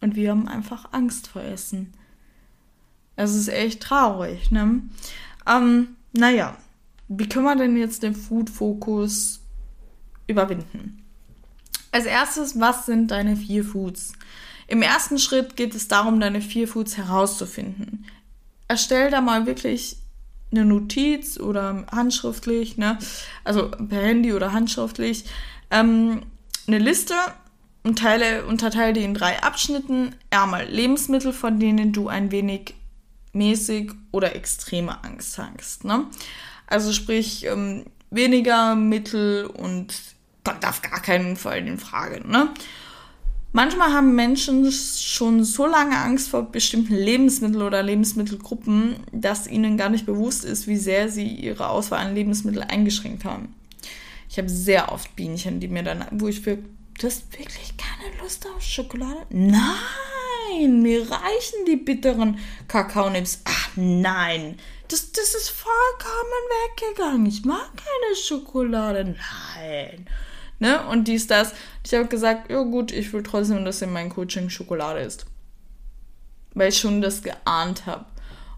Und 0.00 0.14
wir 0.14 0.30
haben 0.30 0.46
einfach 0.46 0.92
Angst 0.92 1.26
vor 1.26 1.42
Essen. 1.42 1.92
Es 3.16 3.34
ist 3.34 3.48
echt 3.48 3.82
traurig, 3.82 4.50
ne? 4.50 4.82
Ähm, 5.46 5.96
naja, 6.12 6.56
wie 7.08 7.28
können 7.28 7.44
wir 7.44 7.56
denn 7.56 7.76
jetzt 7.76 8.02
den 8.02 8.14
Food-Fokus 8.14 9.40
überwinden? 10.26 11.02
Als 11.92 12.04
erstes, 12.04 12.60
was 12.60 12.86
sind 12.86 13.10
deine 13.10 13.36
vier 13.36 13.64
Foods? 13.64 14.12
Im 14.66 14.82
ersten 14.82 15.18
Schritt 15.18 15.56
geht 15.56 15.74
es 15.74 15.88
darum, 15.88 16.20
deine 16.20 16.40
vier 16.40 16.68
Foods 16.68 16.96
herauszufinden. 16.96 18.04
Erstell 18.68 19.10
da 19.10 19.20
mal 19.20 19.46
wirklich 19.46 19.96
eine 20.50 20.64
Notiz 20.64 21.38
oder 21.38 21.86
handschriftlich, 21.90 22.76
ne? 22.76 22.98
also 23.44 23.70
per 23.70 24.02
Handy 24.02 24.32
oder 24.32 24.52
handschriftlich, 24.52 25.24
ähm, 25.70 26.22
eine 26.66 26.78
Liste 26.78 27.14
und 27.84 27.98
teile, 27.98 28.44
unterteile 28.46 28.92
die 28.92 29.04
in 29.04 29.14
drei 29.14 29.42
Abschnitten. 29.42 30.14
Einmal 30.30 30.66
Lebensmittel, 30.66 31.32
von 31.32 31.60
denen 31.60 31.92
du 31.92 32.08
ein 32.08 32.32
wenig 32.32 32.74
mäßig 33.36 33.92
oder 34.12 34.34
extreme 34.34 35.04
Angst 35.04 35.38
hast. 35.38 35.84
Ne? 35.84 36.06
Also 36.66 36.92
sprich 36.92 37.44
ähm, 37.46 37.84
weniger, 38.10 38.74
mittel 38.74 39.46
und 39.46 39.94
kommt 40.44 40.66
auf 40.66 40.82
gar 40.82 41.00
keinen 41.00 41.36
Fall 41.36 41.66
in 41.66 41.78
Frage. 41.78 42.26
Ne? 42.26 42.48
Manchmal 43.52 43.92
haben 43.92 44.14
Menschen 44.14 44.70
schon 44.70 45.42
so 45.42 45.66
lange 45.66 45.96
Angst 45.96 46.28
vor 46.28 46.50
bestimmten 46.52 46.94
Lebensmitteln 46.94 47.62
oder 47.62 47.82
Lebensmittelgruppen, 47.82 48.96
dass 49.12 49.46
ihnen 49.46 49.78
gar 49.78 49.88
nicht 49.88 50.04
bewusst 50.04 50.44
ist, 50.44 50.66
wie 50.66 50.76
sehr 50.76 51.08
sie 51.08 51.26
ihre 51.26 51.68
Auswahl 51.70 52.06
an 52.06 52.14
Lebensmitteln 52.14 52.68
eingeschränkt 52.68 53.24
haben. 53.24 53.54
Ich 54.28 54.36
habe 54.38 54.48
sehr 54.48 54.92
oft 54.92 55.16
Bienchen, 55.16 55.60
die 55.60 55.68
mir 55.68 55.82
dann, 55.82 56.04
wo 56.10 56.28
ich 56.28 56.40
für, 56.40 56.56
du 56.56 57.06
hast 57.06 57.32
wirklich 57.32 57.72
keine 57.78 58.22
Lust 58.22 58.46
auf 58.46 58.60
Schokolade? 58.62 59.24
Nein! 59.30 59.60
Nein, 60.56 60.82
mir 60.82 61.10
reichen 61.10 61.64
die 61.66 61.76
bitteren 61.76 62.38
Kakaonips. 62.68 63.40
Ach 63.44 63.70
nein, 63.76 64.58
das, 64.88 65.12
das 65.12 65.34
ist 65.34 65.50
vollkommen 65.50 66.44
weggegangen. 66.68 67.26
Ich 67.26 67.44
mag 67.44 67.70
keine 67.76 68.16
Schokolade. 68.16 69.16
Nein, 69.56 70.06
ne? 70.58 70.86
Und 70.88 71.08
dies, 71.08 71.26
das. 71.26 71.52
Ich 71.84 71.94
habe 71.94 72.06
gesagt, 72.06 72.50
ja 72.50 72.62
gut, 72.62 72.92
ich 72.92 73.12
will 73.12 73.22
trotzdem, 73.22 73.64
dass 73.64 73.82
in 73.82 73.92
meinem 73.92 74.10
Coaching 74.10 74.50
Schokolade 74.50 75.00
ist. 75.00 75.26
Weil 76.54 76.70
ich 76.70 76.78
schon 76.78 77.00
das 77.00 77.22
geahnt 77.22 77.86
habe. 77.86 78.06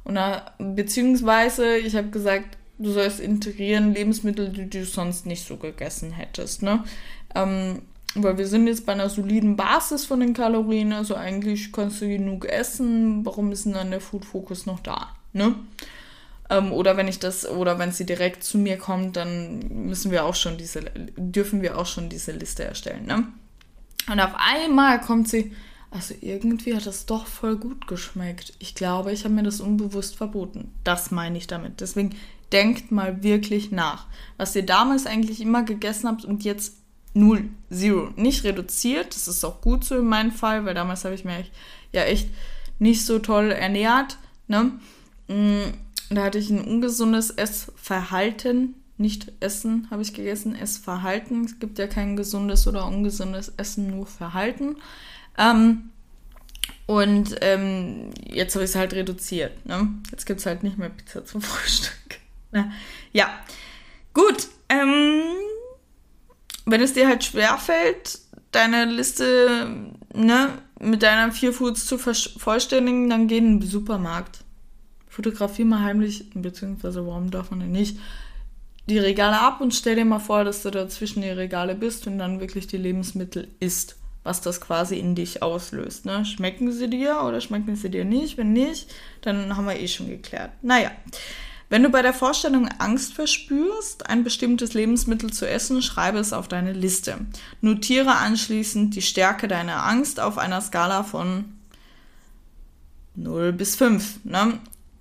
Und 0.05 0.15
da, 0.15 0.55
beziehungsweise, 0.59 1.77
ich 1.77 1.97
habe 1.97 2.09
gesagt, 2.09 2.57
du 2.79 2.93
sollst 2.93 3.21
integrieren 3.21 3.93
Lebensmittel, 3.93 4.51
die 4.51 4.71
du 4.71 4.85
sonst 4.85 5.27
nicht 5.27 5.47
so 5.47 5.57
gegessen 5.57 6.13
hättest, 6.13 6.63
ne? 6.63 6.85
Ähm, 7.35 7.83
weil 8.23 8.39
wir 8.39 8.47
sind 8.47 8.67
jetzt 8.67 8.87
bei 8.87 8.93
einer 8.93 9.09
soliden 9.09 9.57
Basis 9.57 10.05
von 10.05 10.21
den 10.21 10.35
Kalorien, 10.35 10.93
also 10.93 11.15
eigentlich 11.15 11.73
kannst 11.73 12.01
du 12.01 12.09
genug 12.09 12.47
essen. 12.47 13.25
Warum 13.25 13.53
ist 13.53 13.65
denn 13.67 13.75
dann 13.75 13.91
der 13.91 14.01
Food 14.01 14.25
Focus 14.25 14.67
noch 14.67 14.81
da? 14.81 15.15
Ne? 15.33 15.55
Ähm, 16.51 16.73
oder 16.73 16.97
wenn 16.97 17.09
ich 17.09 17.19
das, 17.19 17.49
oder 17.49 17.79
wenn 17.79 17.93
sie 17.93 18.07
direkt 18.07 18.45
zu 18.45 18.59
mir 18.59 18.79
kommt, 18.79 19.17
dann 19.17 19.87
müssen 19.87 20.11
wir 20.11 20.25
auch 20.25 20.35
schon 20.35 20.59
diese, 20.59 20.83
dürfen 21.17 21.63
wir 21.63 21.79
auch 21.79 21.87
schon 21.87 22.09
diese 22.09 22.33
Liste 22.33 22.65
erstellen. 22.65 23.07
Ne? 23.07 23.27
Und 24.11 24.21
auf 24.21 24.33
einmal 24.37 25.01
kommt 25.01 25.29
sie, 25.29 25.53
also 25.91 26.15
irgendwie 26.21 26.75
hat 26.75 26.87
das 26.87 27.07
doch 27.07 27.27
voll 27.27 27.57
gut 27.57 27.87
geschmeckt. 27.87 28.55
Ich 28.59 28.75
glaube, 28.75 29.13
ich 29.13 29.25
habe 29.25 29.35
mir 29.35 29.43
das 29.43 29.61
unbewusst 29.61 30.17
verboten. 30.17 30.73
Das 30.85 31.11
meine 31.11 31.39
ich 31.39 31.47
damit. 31.47 31.81
Deswegen 31.81 32.15
denkt 32.53 32.91
mal 32.91 33.23
wirklich 33.23 33.71
nach, 33.71 34.07
was 34.37 34.57
ihr 34.57 34.65
damals 34.65 35.07
eigentlich 35.07 35.41
immer 35.41 35.63
gegessen 35.63 36.09
habt 36.09 36.25
und 36.25 36.45
jetzt 36.45 36.77
null, 37.15 37.49
zero, 37.71 38.11
nicht 38.17 38.45
reduziert. 38.45 39.15
Das 39.15 39.29
ist 39.29 39.45
auch 39.45 39.61
gut 39.61 39.85
so 39.85 39.99
in 39.99 40.07
meinem 40.07 40.33
Fall, 40.33 40.65
weil 40.65 40.75
damals 40.75 41.05
habe 41.05 41.15
ich 41.15 41.25
mich 41.25 41.51
ja 41.93 42.03
echt 42.03 42.29
nicht 42.79 43.05
so 43.05 43.19
toll 43.19 43.51
ernährt. 43.51 44.19
Ne? 44.47 44.73
Mm, 45.29 45.73
da 46.11 46.25
hatte 46.25 46.39
ich 46.39 46.51
ein 46.51 46.61
ungesundes 46.61 47.31
Essverhalten. 47.31 48.75
Nicht 48.97 49.33
Essen 49.41 49.87
habe 49.91 50.03
ich 50.03 50.15
gegessen, 50.15 50.57
Essverhalten. 50.57 51.45
Es 51.45 51.59
gibt 51.59 51.79
ja 51.79 51.87
kein 51.87 52.17
gesundes 52.17 52.67
oder 52.67 52.87
ungesundes 52.87 53.53
Essen, 53.57 53.91
nur 53.91 54.07
Verhalten. 54.07 54.77
Ähm, 55.37 55.91
und 56.87 57.37
ähm, 57.43 58.11
jetzt 58.27 58.55
habe 58.55 58.65
ich 58.65 58.71
es 58.71 58.77
halt 58.77 58.95
reduziert. 58.95 59.65
Ne? 59.67 59.89
Jetzt 60.11 60.27
gibt 60.27 60.41
es 60.41 60.47
halt 60.47 60.63
nicht 60.63 60.79
mehr 60.79 60.89
Pizza 60.89 61.25
zum 61.25 61.43
Frühstück. 61.43 62.19
ja, 63.13 63.29
gut. 64.15 64.49
Ähm, 64.69 65.23
wenn 66.71 66.81
es 66.81 66.95
dir 66.95 67.09
halt 67.09 67.25
schwerfällt, 67.25 68.19
deine 68.53 68.85
Liste 68.87 69.69
ne, 70.15 70.49
mit 70.81 71.03
deinen 71.03 71.33
vier 71.33 71.53
Foods 71.53 71.87
zu 71.87 71.99
vervollständigen, 71.99 73.11
dann 73.11 73.29
geh 73.29 73.39
in 73.39 73.61
den 73.61 73.69
Supermarkt 73.69 74.45
fotografiere 75.19 75.67
mal 75.67 75.83
heimlich, 75.83 76.31
beziehungsweise 76.33 77.05
warum 77.05 77.33
darf 77.33 77.51
man 77.51 77.59
denn 77.59 77.73
nicht, 77.73 77.99
die 78.89 79.01
Regale 79.01 79.41
ab 79.41 79.61
und 79.61 79.75
stell 79.75 79.97
dir 79.97 80.05
mal 80.05 80.21
vor, 80.21 80.45
dass 80.45 80.63
du 80.63 80.71
da 80.71 80.89
zwischen 80.89 81.23
die 81.23 81.29
Regale 81.29 81.75
bist 81.75 82.07
und 82.07 82.19
dann 82.19 82.39
wirklich 82.39 82.69
die 82.69 82.77
Lebensmittel 82.77 83.49
isst, 83.59 83.97
was 84.23 84.43
das 84.43 84.61
quasi 84.61 84.97
in 84.97 85.17
dich 85.17 85.43
auslöst. 85.43 86.07
Ne? 86.07 86.25
Schmecken 86.25 86.71
sie 86.71 86.89
dir 86.89 87.23
oder 87.25 87.41
schmecken 87.41 87.75
sie 87.75 87.91
dir 87.91 88.05
nicht? 88.05 88.39
Wenn 88.39 88.53
nicht, 88.53 88.95
dann 89.23 89.57
haben 89.57 89.67
wir 89.67 89.81
eh 89.81 89.89
schon 89.89 90.07
geklärt. 90.07 90.53
Naja, 90.63 90.93
wenn 91.71 91.83
du 91.83 91.91
bei 91.91 92.01
der 92.01 92.15
Vorstellung 92.15 92.69
Angst 92.79 93.13
verspürst, 93.15 94.09
ein 94.09 94.25
bestimmtes 94.25 94.73
Lebensmittel 94.73 95.33
zu 95.33 95.47
essen, 95.49 95.83
schreibe 95.83 96.19
es 96.19 96.33
auf 96.33 96.49
deine 96.49 96.73
Liste. 96.73 97.19
Notiere 97.61 98.17
anschließend 98.17 98.95
die 98.95 99.03
Stärke 99.03 99.49
deiner 99.49 99.85
Angst 99.85 100.19
auf 100.19 100.39
einer 100.39 100.61
Skala 100.63 101.03
von 101.03 101.45
0 103.17 103.53
bis 103.53 103.77
5. 103.77 104.25
Ne? 104.25 104.59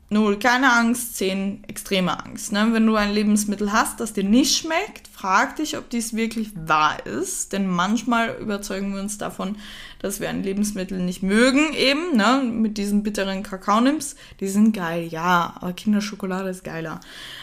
Null, 0.10 0.40
keine 0.40 0.72
Angst, 0.72 1.18
zehn, 1.18 1.66
extreme 1.68 2.24
Angst. 2.24 2.54
Ne? 2.54 2.70
Wenn 2.72 2.88
du 2.88 2.96
ein 2.96 3.12
Lebensmittel 3.12 3.74
hast, 3.74 4.00
das 4.00 4.14
dir 4.14 4.24
nicht 4.24 4.58
schmeckt, 4.58 5.06
frag 5.12 5.58
dich, 5.58 5.78
ob 5.78 5.90
dies 5.90 6.16
wirklich 6.16 6.52
wahr 6.56 7.06
ist. 7.06 7.52
Denn 7.52 7.68
manchmal 7.68 8.38
überzeugen 8.40 8.94
wir 8.94 9.02
uns 9.02 9.18
davon, 9.18 9.58
dass 10.00 10.22
wir 10.22 10.30
ein 10.30 10.44
Lebensmittel 10.44 11.00
nicht 11.00 11.24
mögen, 11.24 11.74
eben, 11.74 12.16
ne? 12.16 12.42
mit 12.42 12.78
diesen 12.78 13.04
bitteren 13.04 13.44
Kakaonims. 13.44 14.16
Die 14.40 14.48
sind 14.48 14.74
geil, 14.74 15.08
ja, 15.08 15.56
aber 15.60 15.74
Kinderschokolade 15.74 16.50
ist 16.50 16.64
geiler. 16.64 17.02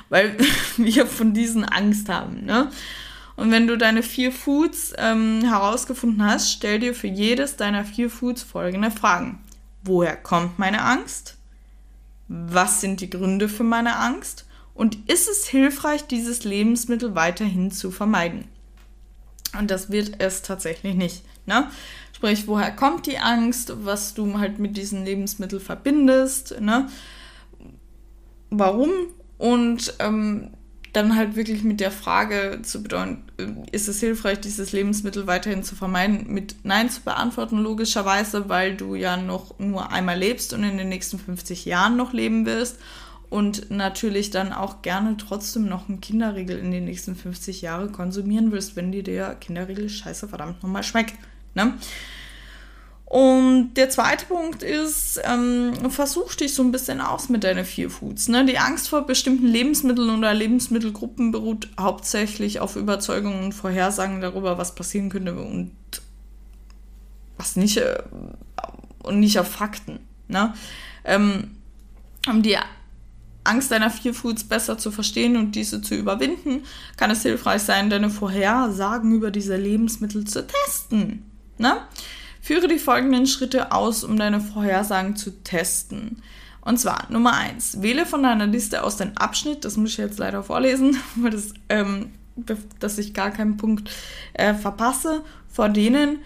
Weil 0.08 0.34
wir 0.78 1.06
von 1.06 1.34
diesen 1.34 1.64
Angst 1.64 2.08
haben. 2.08 2.46
Ne? 2.46 2.70
Und 3.36 3.50
wenn 3.50 3.66
du 3.66 3.76
deine 3.76 4.02
vier 4.02 4.32
Foods 4.32 4.94
ähm, 4.96 5.42
herausgefunden 5.42 6.24
hast, 6.24 6.50
stell 6.50 6.78
dir 6.78 6.94
für 6.94 7.08
jedes 7.08 7.56
deiner 7.56 7.84
vier 7.84 8.08
Foods 8.08 8.42
folgende 8.42 8.90
Fragen. 8.90 9.40
Woher 9.82 10.16
kommt 10.16 10.58
meine 10.58 10.82
Angst? 10.82 11.33
Was 12.48 12.80
sind 12.80 13.00
die 13.00 13.10
Gründe 13.10 13.48
für 13.48 13.64
meine 13.64 13.96
Angst? 13.96 14.46
Und 14.74 15.08
ist 15.08 15.28
es 15.28 15.46
hilfreich, 15.46 16.06
dieses 16.06 16.42
Lebensmittel 16.42 17.14
weiterhin 17.14 17.70
zu 17.70 17.92
vermeiden? 17.92 18.48
Und 19.56 19.70
das 19.70 19.90
wird 19.90 20.20
es 20.20 20.42
tatsächlich 20.42 20.96
nicht. 20.96 21.24
Ne? 21.46 21.70
Sprich, 22.12 22.48
woher 22.48 22.72
kommt 22.72 23.06
die 23.06 23.18
Angst, 23.18 23.72
was 23.84 24.14
du 24.14 24.38
halt 24.38 24.58
mit 24.58 24.76
diesem 24.76 25.04
Lebensmittel 25.04 25.60
verbindest, 25.60 26.60
ne? 26.60 26.88
Warum? 28.50 28.90
Und 29.38 29.94
ähm, 29.98 30.50
dann 30.94 31.16
halt 31.16 31.36
wirklich 31.36 31.64
mit 31.64 31.80
der 31.80 31.90
Frage 31.90 32.60
zu 32.62 32.82
bedeuten, 32.82 33.24
äh, 33.38 33.46
ist 33.72 33.88
es 33.88 34.00
hilfreich, 34.00 34.40
dieses 34.40 34.72
Lebensmittel 34.72 35.26
weiterhin 35.26 35.62
zu 35.62 35.74
vermeiden, 35.74 36.26
mit 36.28 36.56
Nein 36.62 36.88
zu 36.88 37.02
beantworten, 37.02 37.58
logischerweise, 37.58 38.48
weil 38.48 38.76
du 38.76 38.94
ja 38.94 39.16
noch 39.16 39.58
nur 39.58 39.92
einmal 39.92 40.18
lebst 40.18 40.52
und 40.52 40.64
in 40.64 40.78
den 40.78 40.88
nächsten 40.88 41.18
50 41.18 41.64
Jahren 41.64 41.96
noch 41.96 42.12
leben 42.12 42.46
wirst 42.46 42.78
und 43.28 43.70
natürlich 43.70 44.30
dann 44.30 44.52
auch 44.52 44.82
gerne 44.82 45.16
trotzdem 45.16 45.66
noch 45.66 45.88
einen 45.88 46.00
Kinderriegel 46.00 46.56
in 46.58 46.70
den 46.70 46.84
nächsten 46.84 47.16
50 47.16 47.62
Jahren 47.62 47.90
konsumieren 47.90 48.52
wirst, 48.52 48.76
wenn 48.76 48.92
dir 48.92 49.02
der 49.02 49.34
Kinderriegel 49.34 49.88
scheiße 49.88 50.28
verdammt 50.28 50.62
nochmal 50.62 50.84
schmeckt. 50.84 51.14
Ne? 51.54 51.74
Und 53.06 53.74
der 53.74 53.90
zweite 53.90 54.26
Punkt 54.26 54.62
ist, 54.62 55.20
ähm, 55.24 55.72
versuch 55.90 56.34
dich 56.34 56.54
so 56.54 56.62
ein 56.62 56.72
bisschen 56.72 57.00
aus 57.00 57.28
mit 57.28 57.44
deinen 57.44 57.64
vier 57.64 57.90
Foods. 57.90 58.28
Ne? 58.28 58.44
Die 58.46 58.58
Angst 58.58 58.88
vor 58.88 59.06
bestimmten 59.06 59.46
Lebensmitteln 59.46 60.10
oder 60.10 60.32
Lebensmittelgruppen 60.32 61.30
beruht 61.30 61.68
hauptsächlich 61.78 62.60
auf 62.60 62.76
Überzeugungen 62.76 63.44
und 63.44 63.52
Vorhersagen 63.52 64.20
darüber, 64.20 64.58
was 64.58 64.74
passieren 64.74 65.10
könnte 65.10 65.34
und 65.34 65.72
was 67.36 67.56
nicht 67.56 67.76
äh, 67.76 68.02
und 69.02 69.20
nicht 69.20 69.38
auf 69.38 69.48
Fakten. 69.48 70.00
Ne? 70.28 70.54
Ähm, 71.04 71.50
um 72.26 72.42
die 72.42 72.56
Angst 73.44 73.70
deiner 73.70 73.90
vier 73.90 74.14
Foods 74.14 74.44
besser 74.44 74.78
zu 74.78 74.90
verstehen 74.90 75.36
und 75.36 75.54
diese 75.54 75.82
zu 75.82 75.94
überwinden, 75.94 76.62
kann 76.96 77.10
es 77.10 77.22
hilfreich 77.22 77.62
sein, 77.62 77.90
deine 77.90 78.08
Vorhersagen 78.08 79.12
über 79.12 79.30
diese 79.30 79.56
Lebensmittel 79.56 80.24
zu 80.24 80.46
testen. 80.46 81.30
Ne? 81.58 81.76
Führe 82.44 82.68
die 82.68 82.78
folgenden 82.78 83.26
Schritte 83.26 83.72
aus, 83.72 84.04
um 84.04 84.18
deine 84.18 84.38
Vorhersagen 84.38 85.16
zu 85.16 85.30
testen. 85.44 86.22
Und 86.60 86.78
zwar 86.78 87.10
Nummer 87.10 87.32
eins: 87.32 87.80
Wähle 87.80 88.04
von 88.04 88.22
deiner 88.22 88.46
Liste 88.46 88.84
aus 88.84 88.98
den 88.98 89.16
Abschnitt, 89.16 89.64
das 89.64 89.78
muss 89.78 89.92
ich 89.92 89.96
jetzt 89.96 90.18
leider 90.18 90.42
vorlesen, 90.42 90.98
weil 91.14 91.30
das, 91.30 91.54
ähm, 91.70 92.10
dass 92.80 92.98
ich 92.98 93.14
gar 93.14 93.30
keinen 93.30 93.56
Punkt 93.56 93.90
äh, 94.34 94.52
verpasse, 94.52 95.22
vor 95.50 95.70
denen 95.70 96.18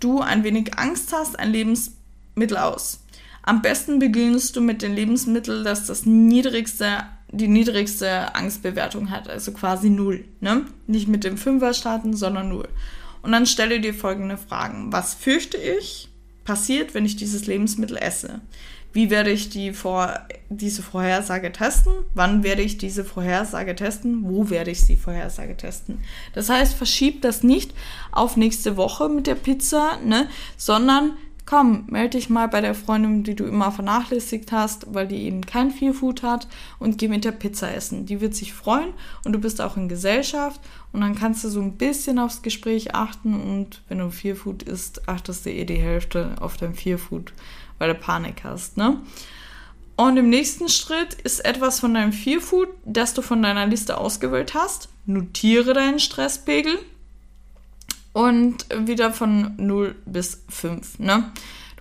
du 0.00 0.22
ein 0.22 0.44
wenig 0.44 0.78
Angst 0.78 1.12
hast, 1.12 1.38
ein 1.38 1.52
Lebensmittel 1.52 2.56
aus. 2.56 3.04
Am 3.42 3.60
besten 3.60 3.98
beginnst 3.98 4.56
du 4.56 4.62
mit 4.62 4.80
den 4.80 4.94
Lebensmitteln, 4.94 5.62
das 5.62 5.84
das 5.84 6.06
niedrigste, 6.06 7.04
die 7.30 7.48
niedrigste 7.48 8.34
Angstbewertung 8.34 9.10
hat, 9.10 9.28
also 9.28 9.52
quasi 9.52 9.90
null. 9.90 10.24
Ne? 10.40 10.64
Nicht 10.86 11.06
mit 11.06 11.22
dem 11.22 11.36
Fünfer 11.36 11.74
starten, 11.74 12.16
sondern 12.16 12.48
null. 12.48 12.68
Und 13.22 13.32
dann 13.32 13.46
stelle 13.46 13.80
dir 13.80 13.94
folgende 13.94 14.36
Fragen. 14.36 14.92
Was 14.92 15.14
fürchte 15.14 15.56
ich 15.56 16.08
passiert, 16.44 16.94
wenn 16.94 17.04
ich 17.04 17.16
dieses 17.16 17.46
Lebensmittel 17.46 17.96
esse? 17.96 18.40
Wie 18.96 19.10
werde 19.10 19.30
ich 19.30 19.50
die 19.50 19.74
vor, 19.74 20.20
diese 20.48 20.82
Vorhersage 20.82 21.52
testen? 21.52 21.92
Wann 22.14 22.42
werde 22.42 22.62
ich 22.62 22.78
diese 22.78 23.04
Vorhersage 23.04 23.76
testen? 23.76 24.22
Wo 24.24 24.48
werde 24.48 24.70
ich 24.70 24.80
sie 24.80 24.96
Vorhersage 24.96 25.54
testen? 25.54 25.98
Das 26.32 26.48
heißt, 26.48 26.72
verschieb 26.72 27.20
das 27.20 27.42
nicht 27.42 27.74
auf 28.10 28.38
nächste 28.38 28.78
Woche 28.78 29.10
mit 29.10 29.26
der 29.26 29.34
Pizza, 29.34 29.98
ne, 30.02 30.28
sondern 30.56 31.12
komm, 31.46 31.84
melde 31.88 32.18
dich 32.18 32.28
mal 32.28 32.48
bei 32.48 32.60
der 32.60 32.74
Freundin, 32.74 33.22
die 33.22 33.36
du 33.36 33.44
immer 33.44 33.70
vernachlässigt 33.70 34.50
hast, 34.50 34.92
weil 34.92 35.06
die 35.06 35.22
eben 35.24 35.46
kein 35.46 35.70
Feelfood 35.70 36.22
hat 36.22 36.48
und 36.78 36.98
geh 36.98 37.08
mit 37.08 37.24
der 37.24 37.32
Pizza 37.32 37.72
essen. 37.72 38.04
Die 38.04 38.20
wird 38.20 38.34
sich 38.34 38.52
freuen 38.52 38.92
und 39.24 39.32
du 39.32 39.38
bist 39.38 39.60
auch 39.60 39.76
in 39.76 39.88
Gesellschaft 39.88 40.60
und 40.96 41.02
dann 41.02 41.14
kannst 41.14 41.44
du 41.44 41.50
so 41.50 41.60
ein 41.60 41.76
bisschen 41.76 42.18
aufs 42.18 42.40
Gespräch 42.40 42.94
achten 42.94 43.34
und 43.38 43.82
wenn 43.86 43.98
du 43.98 44.08
Feelfood 44.08 44.62
isst, 44.62 45.06
achtest 45.10 45.44
du 45.44 45.50
eh 45.50 45.66
die 45.66 45.76
Hälfte 45.76 46.36
auf 46.40 46.56
dein 46.56 46.72
Feelfood, 46.74 47.34
weil 47.76 47.92
du 47.92 48.00
Panik 48.00 48.44
hast, 48.44 48.78
ne? 48.78 48.98
Und 49.96 50.16
im 50.16 50.30
nächsten 50.30 50.70
Schritt 50.70 51.12
ist 51.12 51.44
etwas 51.44 51.80
von 51.80 51.92
deinem 51.92 52.14
Feelfood, 52.14 52.68
das 52.86 53.12
du 53.12 53.20
von 53.20 53.42
deiner 53.42 53.66
Liste 53.66 53.98
ausgewählt 53.98 54.54
hast. 54.54 54.88
Notiere 55.04 55.74
deinen 55.74 55.98
Stresspegel 55.98 56.78
und 58.14 58.64
wieder 58.74 59.12
von 59.12 59.54
0 59.58 59.96
bis 60.06 60.44
5. 60.48 60.98
Ne? 60.98 61.30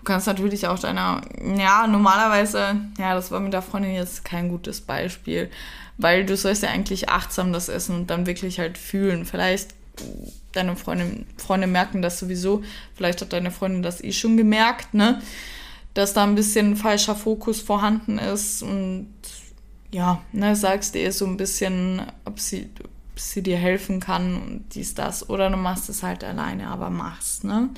Du 0.06 0.12
kannst 0.12 0.28
natürlich 0.28 0.68
auch 0.68 0.78
deiner, 0.78 1.22
ja, 1.58 1.88
normalerweise, 1.88 2.76
ja, 3.00 3.16
das 3.16 3.32
war 3.32 3.40
mit 3.40 3.54
der 3.54 3.64
Freundin 3.64 3.96
jetzt 3.96 4.24
kein 4.24 4.50
gutes 4.50 4.80
Beispiel, 4.82 5.50
weil 5.98 6.28
du 6.28 6.38
sollst 6.38 6.62
ja 6.62 6.70
eigentlich 6.70 7.10
achtsam 7.10 7.52
das 7.52 7.70
essen 7.70 7.96
und 7.96 8.12
dann 8.12 8.28
wirklich 8.28 8.60
halt 8.60 8.78
fühlen. 8.78 9.26
Vielleicht 9.26 9.74
deine 10.52 10.76
Freundin, 10.76 11.26
Freunde 11.38 11.66
merken 11.66 12.04
das 12.04 12.20
sowieso. 12.20 12.64
Vielleicht 12.94 13.20
hat 13.22 13.34
deine 13.34 13.50
Freundin 13.50 13.82
das 13.82 14.00
eh 14.00 14.12
schon 14.12 14.38
gemerkt, 14.38 14.94
ne? 14.94 15.24
Dass 15.96 16.14
da 16.14 16.24
ein 16.24 16.36
bisschen 16.36 16.76
falscher 16.76 17.16
Fokus 17.16 17.60
vorhanden 17.60 18.20
ist 18.20 18.62
und 18.62 19.12
ja, 19.92 20.22
ne, 20.34 20.56
sagst 20.56 20.94
ihr 20.96 21.12
so 21.14 21.26
ein 21.26 21.36
bisschen, 21.38 22.04
ob 22.26 22.40
sie, 22.40 22.70
ob 22.84 23.20
sie 23.20 23.42
dir 23.42 23.58
helfen 23.58 24.02
kann 24.02 24.36
und 24.36 24.76
dies, 24.76 24.94
das. 24.94 25.32
Oder 25.32 25.50
du 25.50 25.58
machst 25.58 25.90
es 25.90 26.04
halt 26.04 26.24
alleine, 26.24 26.68
aber 26.68 26.92
machst, 26.92 27.44
ne? 27.44 27.72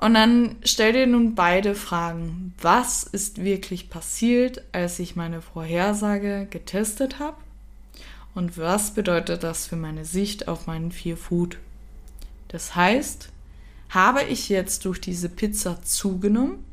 Und 0.00 0.14
dann 0.14 0.56
stell 0.64 0.94
dir 0.94 1.06
nun 1.06 1.34
beide 1.34 1.74
Fragen. 1.74 2.54
Was 2.58 3.02
ist 3.02 3.44
wirklich 3.44 3.90
passiert, 3.90 4.62
als 4.72 4.98
ich 4.98 5.14
meine 5.14 5.42
Vorhersage 5.42 6.46
getestet 6.48 7.18
habe? 7.18 7.36
Und 8.34 8.56
was 8.56 8.94
bedeutet 8.94 9.42
das 9.42 9.66
für 9.66 9.76
meine 9.76 10.06
Sicht 10.06 10.48
auf 10.48 10.66
meinen 10.66 10.90
Vier 10.90 11.18
Food? 11.18 11.58
Das 12.48 12.74
heißt, 12.74 13.28
habe 13.90 14.22
ich 14.22 14.48
jetzt 14.48 14.86
durch 14.86 15.02
diese 15.02 15.28
Pizza 15.28 15.82
zugenommen? 15.82 16.64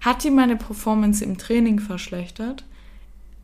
Hat 0.00 0.22
die 0.22 0.30
meine 0.30 0.56
Performance 0.56 1.24
im 1.24 1.38
Training 1.38 1.80
verschlechtert? 1.80 2.64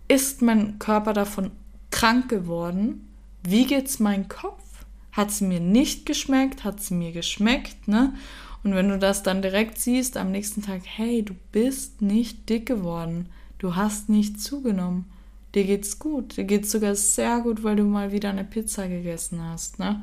Ist 0.07 0.40
mein 0.40 0.79
Körper 0.79 1.14
davon 1.14 1.51
krank 1.90 2.29
geworden? 2.29 3.09
Wie 3.42 3.66
geht's 3.66 3.99
mein 3.99 4.29
Kopf? 4.29 4.62
Hat 5.11 5.33
sie 5.33 5.46
mir 5.46 5.61
nicht 5.61 6.07
geschmeckt? 6.07 6.62
Hat 6.62 6.81
sie 6.81 6.94
mir 6.94 7.11
geschmeckt? 7.11 7.88
Ne? 7.88 8.14
Und 8.62 8.75
wenn 8.75 8.88
du 8.88 8.99
das 8.99 9.23
dann 9.23 9.42
direkt 9.42 9.79
siehst 9.79 10.16
am 10.16 10.31
nächsten 10.31 10.62
Tag, 10.62 10.83
hey, 10.85 11.23
du 11.23 11.35
bist 11.53 12.03
nicht 12.03 12.49
dick 12.49 12.66
geworden, 12.66 13.29
du 13.59 13.75
hast 13.75 14.09
nicht 14.09 14.40
zugenommen, 14.40 15.07
dir 15.55 15.64
geht's 15.64 15.99
gut, 15.99 16.37
dir 16.37 16.44
geht's 16.44 16.70
sogar 16.70 16.94
sehr 16.94 17.40
gut, 17.40 17.62
weil 17.64 17.77
du 17.77 17.85
mal 17.85 18.12
wieder 18.12 18.31
eine 18.31 18.44
Pizza 18.44 18.87
gegessen 18.88 19.42
hast, 19.42 19.79
ne? 19.79 20.03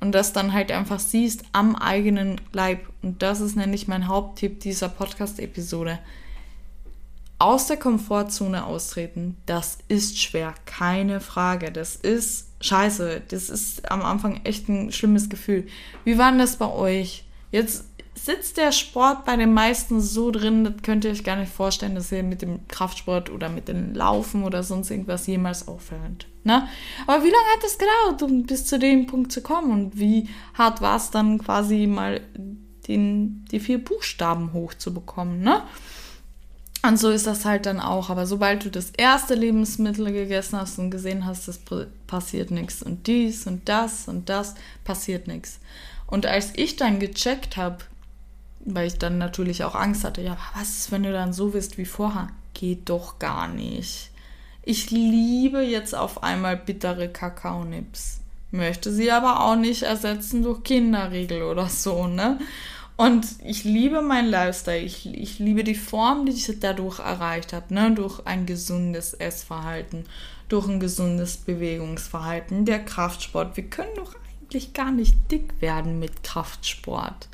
Und 0.00 0.12
das 0.12 0.32
dann 0.32 0.52
halt 0.52 0.70
einfach 0.70 1.00
siehst 1.00 1.44
am 1.52 1.74
eigenen 1.74 2.40
Leib. 2.52 2.88
Und 3.02 3.22
das 3.22 3.40
ist 3.40 3.56
nämlich 3.56 3.88
mein 3.88 4.06
Haupttipp 4.06 4.60
dieser 4.60 4.88
Podcast-Episode. 4.88 5.98
Aus 7.40 7.66
der 7.66 7.78
Komfortzone 7.78 8.64
austreten, 8.64 9.36
das 9.46 9.78
ist 9.88 10.20
schwer, 10.20 10.54
keine 10.66 11.20
Frage. 11.20 11.72
Das 11.72 11.96
ist 11.96 12.48
scheiße. 12.60 13.22
Das 13.28 13.50
ist 13.50 13.90
am 13.90 14.02
Anfang 14.02 14.40
echt 14.44 14.68
ein 14.68 14.92
schlimmes 14.92 15.28
Gefühl. 15.28 15.66
Wie 16.04 16.16
war 16.16 16.30
denn 16.30 16.38
das 16.38 16.56
bei 16.56 16.68
euch? 16.68 17.24
Jetzt 17.50 17.84
sitzt 18.14 18.56
der 18.56 18.72
Sport 18.72 19.24
bei 19.24 19.36
den 19.36 19.54
meisten 19.54 20.00
so 20.00 20.30
drin, 20.30 20.64
das 20.64 20.74
könnt 20.82 21.04
ihr 21.04 21.12
euch 21.12 21.24
gar 21.24 21.36
nicht 21.36 21.52
vorstellen, 21.52 21.94
dass 21.94 22.12
ihr 22.12 22.22
mit 22.22 22.42
dem 22.42 22.66
Kraftsport 22.68 23.30
oder 23.30 23.48
mit 23.48 23.68
dem 23.68 23.94
Laufen 23.94 24.42
oder 24.42 24.62
sonst 24.62 24.90
irgendwas 24.90 25.26
jemals 25.26 25.68
aufhört. 25.68 26.26
Ne? 26.44 26.68
Aber 27.06 27.22
wie 27.22 27.30
lange 27.30 27.48
hat 27.54 27.64
es 27.64 27.78
gedauert, 27.78 28.22
um 28.22 28.44
bis 28.44 28.66
zu 28.66 28.78
dem 28.78 29.06
Punkt 29.06 29.32
zu 29.32 29.40
kommen? 29.40 29.70
Und 29.70 29.98
wie 29.98 30.28
hart 30.54 30.80
war 30.80 30.96
es 30.96 31.10
dann 31.10 31.38
quasi 31.38 31.86
mal 31.86 32.20
den, 32.88 33.44
die 33.50 33.60
vier 33.60 33.82
Buchstaben 33.82 34.52
hochzubekommen, 34.52 35.40
ne? 35.40 35.62
Und 36.86 36.96
so 36.98 37.10
ist 37.10 37.26
das 37.26 37.44
halt 37.44 37.66
dann 37.66 37.80
auch. 37.80 38.08
Aber 38.08 38.24
sobald 38.24 38.64
du 38.64 38.70
das 38.70 38.90
erste 38.90 39.34
Lebensmittel 39.34 40.12
gegessen 40.12 40.58
hast 40.58 40.78
und 40.78 40.90
gesehen 40.90 41.26
hast, 41.26 41.48
das 41.48 41.60
passiert 42.06 42.52
nichts 42.52 42.82
und 42.82 43.08
dies 43.08 43.46
und 43.46 43.68
das 43.68 44.06
und 44.06 44.28
das, 44.28 44.54
passiert 44.84 45.26
nichts. 45.26 45.58
Und 46.08 46.26
als 46.26 46.52
ich 46.56 46.76
dann 46.76 46.98
gecheckt 46.98 47.56
habe, 47.56 47.78
weil 48.60 48.88
ich 48.88 48.98
dann 48.98 49.18
natürlich 49.18 49.62
auch 49.62 49.74
Angst 49.74 50.04
hatte, 50.04 50.22
ja, 50.22 50.36
was 50.54 50.70
ist, 50.70 50.92
wenn 50.92 51.04
du 51.04 51.12
dann 51.12 51.32
so 51.32 51.50
bist 51.50 51.78
wie 51.78 51.84
vorher? 51.84 52.28
Geht 52.54 52.88
doch 52.88 53.18
gar 53.18 53.46
nicht. 53.46 54.10
Ich 54.62 54.90
liebe 54.90 55.60
jetzt 55.60 55.94
auf 55.94 56.22
einmal 56.22 56.56
bittere 56.56 57.08
Kakaonips. 57.08 58.20
Möchte 58.50 58.92
sie 58.92 59.10
aber 59.12 59.44
auch 59.44 59.56
nicht 59.56 59.82
ersetzen 59.82 60.42
durch 60.42 60.62
Kinderriegel 60.62 61.42
oder 61.42 61.68
so, 61.68 62.06
ne? 62.06 62.38
Und 62.96 63.26
ich 63.44 63.62
liebe 63.64 64.02
meinen 64.02 64.28
Lifestyle. 64.28 64.80
Ich, 64.80 65.06
ich 65.06 65.38
liebe 65.38 65.62
die 65.62 65.74
Form, 65.74 66.26
die 66.26 66.32
ich 66.32 66.50
dadurch 66.58 66.98
erreicht 66.98 67.52
habe, 67.52 67.72
ne? 67.72 67.92
Durch 67.92 68.26
ein 68.26 68.46
gesundes 68.46 69.14
Essverhalten, 69.14 70.04
durch 70.48 70.66
ein 70.66 70.80
gesundes 70.80 71.36
Bewegungsverhalten, 71.36 72.64
der 72.64 72.84
Kraftsport. 72.84 73.56
Wir 73.56 73.64
können 73.64 73.94
doch 73.96 74.14
eigentlich 74.48 74.72
gar 74.72 74.90
nicht 74.90 75.14
dick 75.30 75.60
werden 75.60 75.98
mit 75.98 76.22
Kraftsport. 76.22 77.28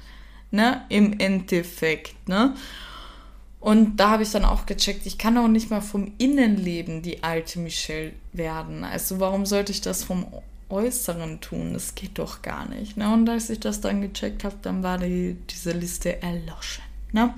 Ne? 0.51 0.85
Im 0.89 1.19
Endeffekt. 1.19 2.29
Ne? 2.29 2.55
Und 3.61 3.97
da 3.97 4.11
habe 4.11 4.25
ich 4.25 4.31
dann 4.31 4.45
auch 4.45 4.67
gecheckt, 4.67 5.07
ich 5.07 5.19
kann 5.19 5.39
auch 5.39 5.49
nicht 5.49 5.71
mal 5.71 5.81
vom 5.81 6.13
Innenleben 6.19 7.03
die 7.03 7.23
alte 7.23 7.59
Michelle 7.59 8.13
werden. 8.33 8.85
Also 8.85 9.21
warum 9.21 9.47
sollte 9.47 9.73
ich 9.73 9.81
das 9.81 10.05
vom 10.05 10.27
Äußeren 10.69 11.41
tun? 11.41 11.73
Das 11.73 11.95
geht 11.95 12.19
doch 12.19 12.43
gar 12.43 12.69
nicht. 12.69 12.97
Ne? 12.97 13.13
Und 13.13 13.29
als 13.29 13.49
ich 13.51 13.61
das 13.61 13.81
dann 13.81 14.01
gecheckt 14.01 14.45
habe, 14.45 14.57
dann 14.63 14.83
war 14.83 14.99
die, 14.99 15.37
diese 15.51 15.73
Liste 15.73 16.21
erloschen. 16.21 16.85
Ne? 17.13 17.35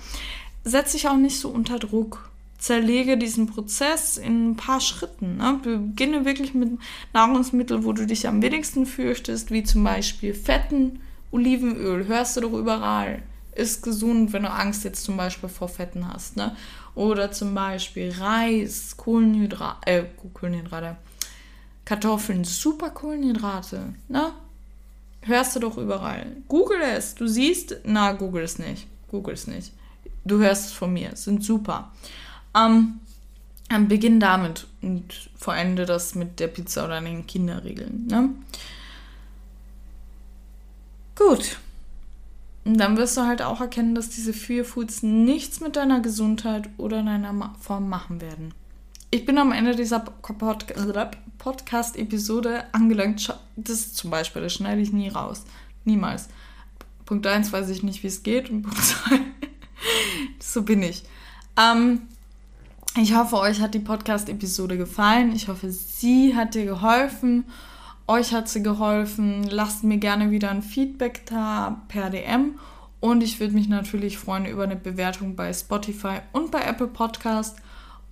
Setz 0.65 0.93
dich 0.93 1.07
auch 1.07 1.17
nicht 1.17 1.39
so 1.39 1.51
unter 1.51 1.79
Druck 1.79 2.31
zerlege 2.59 3.19
diesen 3.19 3.47
Prozess 3.47 4.17
in 4.17 4.51
ein 4.51 4.57
paar 4.57 4.81
Schritten. 4.81 5.37
Ne? 5.37 5.61
Beginne 5.63 6.25
wirklich 6.25 6.55
mit 6.55 6.79
Nahrungsmitteln, 7.13 7.85
wo 7.85 7.93
du 7.93 8.07
dich 8.07 8.27
am 8.27 8.43
wenigsten 8.43 8.87
fürchtest, 8.87 9.51
wie 9.51 9.63
zum 9.63 9.85
Beispiel 9.85 10.35
Fetten, 10.35 11.01
Olivenöl, 11.31 12.07
hörst 12.07 12.37
du 12.37 12.43
doch 12.43 12.53
überall. 12.53 13.23
Ist 13.55 13.83
gesund, 13.83 14.33
wenn 14.33 14.43
du 14.43 14.51
Angst 14.51 14.85
jetzt 14.85 15.05
zum 15.05 15.17
Beispiel 15.17 15.49
vor 15.49 15.69
Fetten 15.69 16.13
hast. 16.13 16.37
Ne? 16.37 16.57
Oder 16.95 17.33
zum 17.33 17.55
Beispiel 17.55 18.13
Reis, 18.19 18.97
Kohlenhydrate, 18.97 19.87
äh, 19.87 20.05
Kohlenhydrate, 20.35 20.97
Kartoffeln, 21.85 22.45
super 22.45 22.91
Kohlenhydrate. 22.91 23.95
Ne? 24.09 24.33
Hörst 25.23 25.57
du 25.57 25.61
doch 25.61 25.77
überall. 25.77 26.37
Google 26.49 26.81
es. 26.81 27.15
Du 27.15 27.27
siehst, 27.27 27.77
na, 27.85 28.13
google 28.13 28.45
es 28.45 28.59
nicht. 28.59 28.87
Google 29.09 29.35
es 29.35 29.47
nicht. 29.47 29.73
Du 30.25 30.39
hörst 30.39 30.67
es 30.67 30.73
von 30.73 30.93
mir. 30.93 31.17
Sind 31.17 31.45
super. 31.45 31.93
Ähm, 32.57 33.01
Beginn 33.89 34.21
damit 34.21 34.69
und 34.81 35.31
vollende 35.37 35.87
das 35.87 36.15
mit 36.15 36.39
der 36.41 36.49
Pizza 36.49 36.85
oder 36.85 37.01
den 37.01 37.27
Kinderregeln. 37.27 38.07
Ne? 38.07 38.31
Gut. 41.17 41.59
Und 42.65 42.79
dann 42.79 42.97
wirst 42.97 43.17
du 43.17 43.23
halt 43.23 43.43
auch 43.43 43.61
erkennen, 43.61 43.95
dass 43.95 44.11
diese 44.11 44.33
vier 44.33 44.65
Foods 44.65 45.03
nichts 45.03 45.61
mit 45.61 45.77
deiner 45.77 46.01
Gesundheit 46.01 46.69
oder 46.79 47.03
deiner 47.03 47.55
Form 47.61 47.89
machen 47.89 48.21
werden. 48.21 48.55
Ich 49.11 49.25
bin 49.25 49.39
am 49.39 49.53
Ende 49.53 49.77
dieser 49.77 50.01
Podcast-Episode 50.01 52.65
angelangt. 52.73 53.33
Das 53.57 53.95
zum 53.95 54.11
Beispiel, 54.11 54.43
das 54.43 54.55
schneide 54.55 54.81
ich 54.81 54.93
nie 54.93 55.09
raus. 55.09 55.45
Niemals. 55.85 56.29
Punkt 57.05 57.25
1 57.27 57.53
weiß 57.53 57.69
ich 57.71 57.85
nicht, 57.85 58.03
wie 58.03 58.09
es 58.09 58.25
geht. 58.25 58.51
Und 58.51 58.63
Punkt 58.63 58.79
2, 58.83 59.21
so 60.41 60.63
bin 60.63 60.83
ich. 60.83 61.05
Ähm, 61.57 62.03
ich 63.03 63.15
hoffe, 63.15 63.37
euch 63.39 63.61
hat 63.61 63.75
die 63.75 63.81
Podcast-Episode 63.81 64.79
gefallen. 64.79 65.33
Ich 65.35 65.49
hoffe, 65.49 65.71
sie 65.71 66.35
hat 66.35 66.55
dir 66.55 66.65
geholfen. 66.65 67.45
Euch 68.07 68.33
hat 68.33 68.49
sie 68.49 68.63
geholfen. 68.63 69.45
Lasst 69.51 69.85
mir 69.85 69.99
gerne 69.99 70.31
wieder 70.31 70.51
ein 70.51 70.63
Feedback 70.63 71.27
da 71.27 71.83
per 71.89 72.09
DM. 72.09 72.59
Und 73.01 73.23
ich 73.23 73.39
würde 73.39 73.55
mich 73.55 73.69
natürlich 73.69 74.17
freuen 74.17 74.47
über 74.47 74.65
eine 74.65 74.77
Bewertung 74.77 75.37
bei 75.37 75.53
Spotify 75.53 76.21
und 76.33 76.51
bei 76.51 76.63
Apple 76.63 76.87
Podcast. 76.87 77.59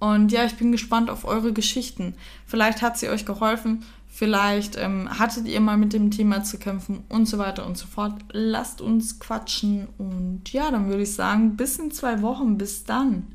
Und 0.00 0.32
ja, 0.32 0.44
ich 0.44 0.56
bin 0.56 0.70
gespannt 0.70 1.08
auf 1.08 1.24
eure 1.24 1.54
Geschichten. 1.54 2.14
Vielleicht 2.46 2.82
hat 2.82 2.98
sie 2.98 3.08
euch 3.08 3.24
geholfen. 3.24 3.84
Vielleicht 4.06 4.76
ähm, 4.76 5.08
hattet 5.18 5.48
ihr 5.48 5.60
mal 5.60 5.78
mit 5.78 5.92
dem 5.94 6.10
Thema 6.10 6.44
zu 6.44 6.58
kämpfen 6.58 7.04
und 7.08 7.26
so 7.26 7.38
weiter 7.38 7.66
und 7.66 7.78
so 7.78 7.86
fort. 7.86 8.12
Lasst 8.32 8.82
uns 8.82 9.18
quatschen. 9.18 9.88
Und 9.96 10.52
ja, 10.52 10.70
dann 10.70 10.88
würde 10.88 11.04
ich 11.04 11.14
sagen, 11.14 11.56
bis 11.56 11.78
in 11.78 11.90
zwei 11.90 12.20
Wochen. 12.20 12.58
Bis 12.58 12.84
dann. 12.84 13.34